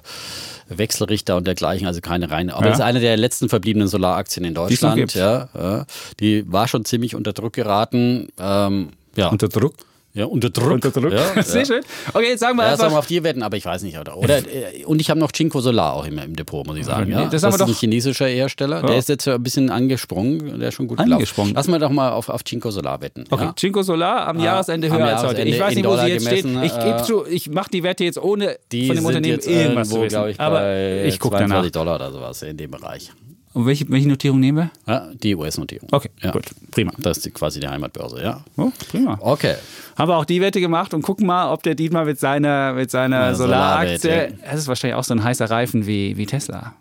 [0.68, 2.54] Wechselrichter und dergleichen, also keine reine.
[2.54, 2.70] Aber ja.
[2.70, 5.14] das ist eine der letzten verbliebenen Solaraktien in Deutschland.
[5.14, 5.86] Ja, ja,
[6.20, 8.28] die war schon ziemlich unter Druck geraten.
[8.38, 9.28] Ähm, ja.
[9.28, 9.74] Unter Druck?
[10.18, 10.72] Ja, unter Druck.
[10.72, 11.12] Unter Druck.
[11.12, 11.66] Ja, Sehr ja.
[11.66, 11.82] schön.
[12.12, 12.84] Okay, jetzt sagen wir ja, einfach.
[12.84, 13.98] Sagen wir auf die wetten, aber ich weiß nicht.
[13.98, 16.86] Oder, oder äh, und ich habe noch Cinco Solar auch immer im Depot, muss ich
[16.86, 17.12] sagen.
[17.12, 17.26] Ja?
[17.26, 18.82] Das, das ist ein chinesischer Hersteller.
[18.82, 20.58] Der ist jetzt ein bisschen angesprungen.
[20.58, 21.54] Der ist schon gut angesprungen.
[21.54, 23.26] Lass mal doch mal auf, auf Cinco Solar wetten.
[23.30, 23.54] Okay, ja?
[23.56, 25.42] Cinco Solar am Jahresende höher als heute.
[25.42, 26.44] Ich weiß nicht, wo sie jetzt steht.
[26.44, 30.28] Ich, äh, ich mache die Wette jetzt ohne von dem Unternehmen irgendwas zu wissen.
[30.28, 31.68] Ich, aber ich gucke danach.
[31.68, 33.12] Dollar oder sowas in dem Bereich.
[33.55, 34.70] Und welche, welche Notierung nehmen wir?
[34.92, 35.88] Ja, die US-Notierung.
[35.90, 36.30] Okay, ja.
[36.30, 36.92] gut, prima.
[36.99, 38.44] Das ist quasi die Heimatbörse, ja.
[38.57, 39.18] Oh, prima.
[39.20, 39.55] Okay.
[39.96, 42.90] Haben wir auch die Wette gemacht und gucken mal, ob der Dietmar mit seiner, mit
[42.90, 46.74] seiner ja, Solaraktie, das ist wahrscheinlich auch so ein heißer Reifen wie, wie Tesla.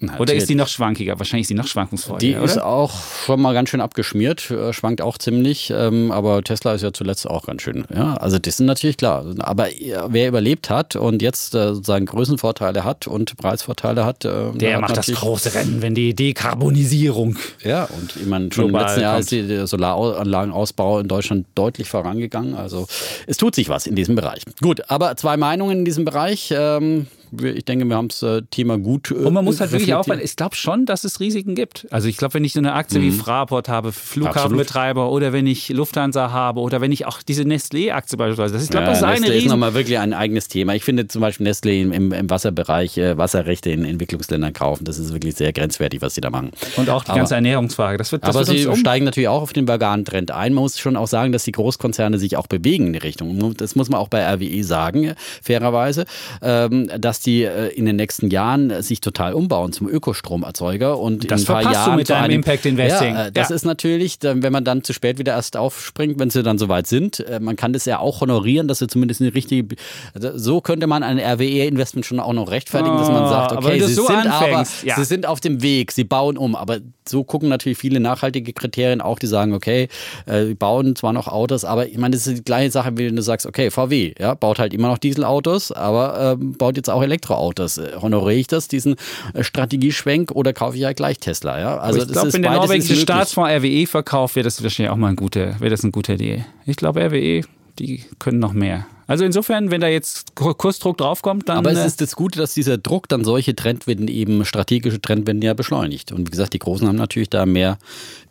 [0.00, 0.20] Natürlich.
[0.20, 1.18] Oder ist die noch schwankiger?
[1.18, 2.32] Wahrscheinlich ist die noch schwankungsfreudiger.
[2.32, 2.44] Die oder?
[2.44, 2.92] ist auch
[3.26, 5.72] schon mal ganz schön abgeschmiert, äh, schwankt auch ziemlich.
[5.74, 7.84] Ähm, aber Tesla ist ja zuletzt auch ganz schön.
[7.92, 9.24] Ja, also das sind natürlich klar.
[9.40, 9.66] Aber
[10.08, 14.82] wer überlebt hat und jetzt äh, sozusagen Größenvorteile hat und Preisvorteile hat, äh, der hat
[14.82, 17.36] macht das große Rennen, wenn die Dekarbonisierung.
[17.64, 22.54] Ja, und ich meine, schon im letzten Jahr ist der Solaranlagenausbau in Deutschland deutlich vorangegangen.
[22.54, 22.86] Also
[23.26, 24.42] es tut sich was in diesem Bereich.
[24.60, 26.54] Gut, aber zwei Meinungen in diesem Bereich.
[26.56, 27.08] Ähm,
[27.42, 29.10] ich denke, wir haben das äh, Thema gut.
[29.10, 30.22] Äh, und man muss halt wirklich aufpassen.
[30.22, 31.86] Ich glaube schon, dass es Risiken gibt.
[31.90, 33.04] Also ich glaube, wenn ich so eine Aktie mhm.
[33.04, 35.16] wie Fraport habe, Flughafenbetreiber Absolut.
[35.16, 38.86] oder wenn ich Lufthansa habe oder wenn ich auch diese Nestlé-Aktie beispielsweise, das ist, glaube
[38.86, 40.74] ja, das ist eine Nestlé ist nochmal wirklich ein eigenes Thema.
[40.74, 45.12] Ich finde zum Beispiel Nestlé im, im Wasserbereich äh, Wasserrechte in Entwicklungsländern kaufen, das ist
[45.12, 46.50] wirklich sehr grenzwertig, was sie da machen.
[46.76, 47.98] Und auch die aber, ganze Ernährungsfrage.
[47.98, 48.76] Das wird, das aber wird sie um.
[48.76, 50.54] steigen natürlich auch auf den veganen Trend ein.
[50.54, 53.54] Man muss schon auch sagen, dass die Großkonzerne sich auch bewegen in die Richtung.
[53.56, 56.06] Das muss man auch bei RWE sagen, fairerweise,
[56.42, 61.42] ähm, dass die äh, in den nächsten Jahren sich total umbauen zum Ökostromerzeuger und das
[61.42, 63.14] in ein paar Jahren du mit deinem Impact Investing.
[63.14, 63.56] Ja, äh, das ja.
[63.56, 67.20] ist natürlich, wenn man dann zu spät wieder erst aufspringt, wenn sie dann soweit sind.
[67.20, 69.76] Äh, man kann das ja auch honorieren, dass sie zumindest eine richtige.
[70.14, 73.80] Also so könnte man ein RWE-Investment schon auch noch rechtfertigen, oh, dass man sagt, okay,
[73.80, 74.96] sie, so sind anfängst, aber, ja.
[74.96, 76.54] sie sind auf dem Weg, sie bauen um.
[76.54, 79.88] Aber so gucken natürlich viele nachhaltige Kriterien auch, die sagen, okay,
[80.26, 83.16] äh, bauen zwar noch Autos, aber ich meine, das ist die gleiche Sache, wie wenn
[83.16, 87.02] du sagst, okay, VW, ja, baut halt immer noch Dieselautos, aber ähm, baut jetzt auch
[87.08, 88.96] Elektroautos honoriere ich das, diesen
[89.34, 91.58] äh, Strategieschwenk, oder kaufe ich ja gleich Tesla?
[91.58, 91.78] Ja?
[91.78, 95.16] Also ich glaube, wenn der norwegische Staatsfonds RWE verkauft, wäre das wahrscheinlich auch mal ein
[95.16, 96.44] guter, wäre das eine gute Idee.
[96.66, 97.42] Ich glaube, RWE,
[97.78, 98.86] die können noch mehr.
[99.08, 101.56] Also insofern, wenn da jetzt Kursdruck draufkommt, dann.
[101.56, 105.42] Aber es äh, ist das Gute, dass dieser Druck dann solche Trendwenden eben, strategische Trendwenden
[105.42, 106.12] ja beschleunigt.
[106.12, 107.78] Und wie gesagt, die Großen haben natürlich da mehr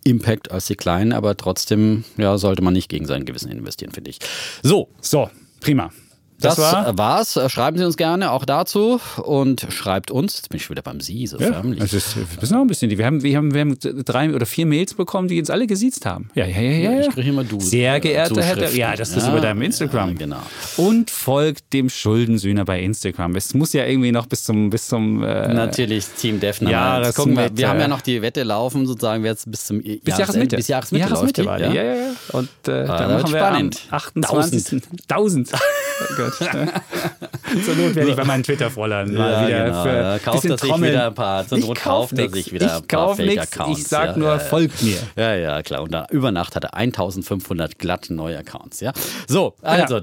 [0.03, 4.11] Impact als die Kleinen, aber trotzdem ja, sollte man nicht gegen sein Gewissen investieren, finde
[4.11, 4.19] ich.
[4.61, 4.87] So.
[5.01, 5.89] So, prima.
[6.39, 6.97] Das, das war?
[6.97, 7.35] war's.
[7.35, 10.35] Äh, schreiben Sie uns gerne auch dazu und schreibt uns.
[10.35, 11.81] Jetzt bin ich wieder beim Sie, so ja, förmlich.
[11.81, 12.95] Also ist, wir sind auch ein bisschen.
[12.95, 16.05] Wir haben, wir, haben, wir haben drei oder vier Mails bekommen, die uns alle gesiezt
[16.05, 16.29] haben.
[16.35, 16.91] Ja, ja, ja.
[16.91, 17.01] ja.
[17.01, 17.59] Ich kriege immer du.
[17.59, 18.55] Sehr äh, geehrter Herr.
[18.55, 20.09] Der, ja, das ja, ist über deinem Instagram.
[20.09, 20.41] Ja, genau.
[20.77, 23.35] Und folgt dem Schuldensühner bei Instagram.
[23.35, 24.69] Es muss ja irgendwie noch bis zum.
[24.69, 26.69] Bis zum äh, Natürlich, Team Defner.
[26.69, 27.49] Ja, das gucken wir.
[27.55, 29.81] Wir haben äh, ja noch die Wette laufen, sozusagen, jetzt bis zum.
[29.81, 30.55] Bis Jahresmitte.
[30.55, 31.75] Bis Jahresmitte, Jahresmitte läuft die, war die.
[31.75, 32.11] Ja, ja, ja.
[32.33, 33.81] Und äh, ah, dann machen wir spannend.
[33.89, 34.83] 28.
[35.07, 35.07] 1000.
[35.09, 35.51] 1000
[36.27, 36.53] wird.
[36.53, 36.73] Ne?
[37.65, 39.83] Zur Not werde ich bei meinen Twitter-Frollern ja, mal wieder genau.
[39.83, 40.91] für ja, kauft das Trommeln.
[40.91, 41.47] wieder ein paar.
[41.47, 43.79] Zur Not kauft er sich wieder ein paar Fake-Accounts.
[43.79, 44.97] Ich sag ja, nur, ja, folgt mir.
[45.15, 45.83] Ja, ja, klar.
[45.83, 48.79] Und da über Nacht hat er 1500 glatt neue Accounts.
[48.79, 48.93] Ja?
[49.27, 50.01] So, ah, also, äh,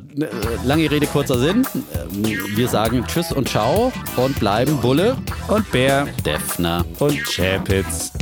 [0.65, 1.67] lange Rede, kurzer Sinn.
[1.93, 5.17] Äh, wir sagen Tschüss und Ciao und bleiben Bulle
[5.49, 8.13] und Bär, Defner und Chapitz.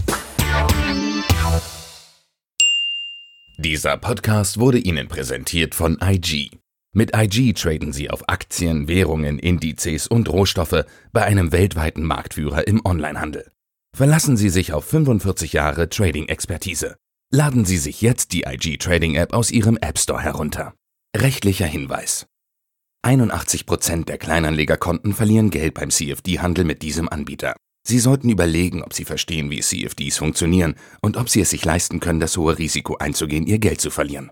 [3.58, 6.61] Dieser Podcast wurde Ihnen präsentiert von IG.
[6.94, 12.84] Mit IG traden Sie auf Aktien, Währungen, Indizes und Rohstoffe bei einem weltweiten Marktführer im
[12.84, 13.50] Onlinehandel.
[13.96, 16.96] Verlassen Sie sich auf 45 Jahre Trading-Expertise.
[17.32, 20.74] Laden Sie sich jetzt die IG Trading App aus Ihrem App Store herunter.
[21.16, 22.26] Rechtlicher Hinweis.
[23.06, 27.56] 81% der Kleinanlegerkonten verlieren Geld beim CFD-Handel mit diesem Anbieter.
[27.88, 32.00] Sie sollten überlegen, ob Sie verstehen, wie CFDs funktionieren und ob Sie es sich leisten
[32.00, 34.30] können, das hohe Risiko einzugehen, Ihr Geld zu verlieren.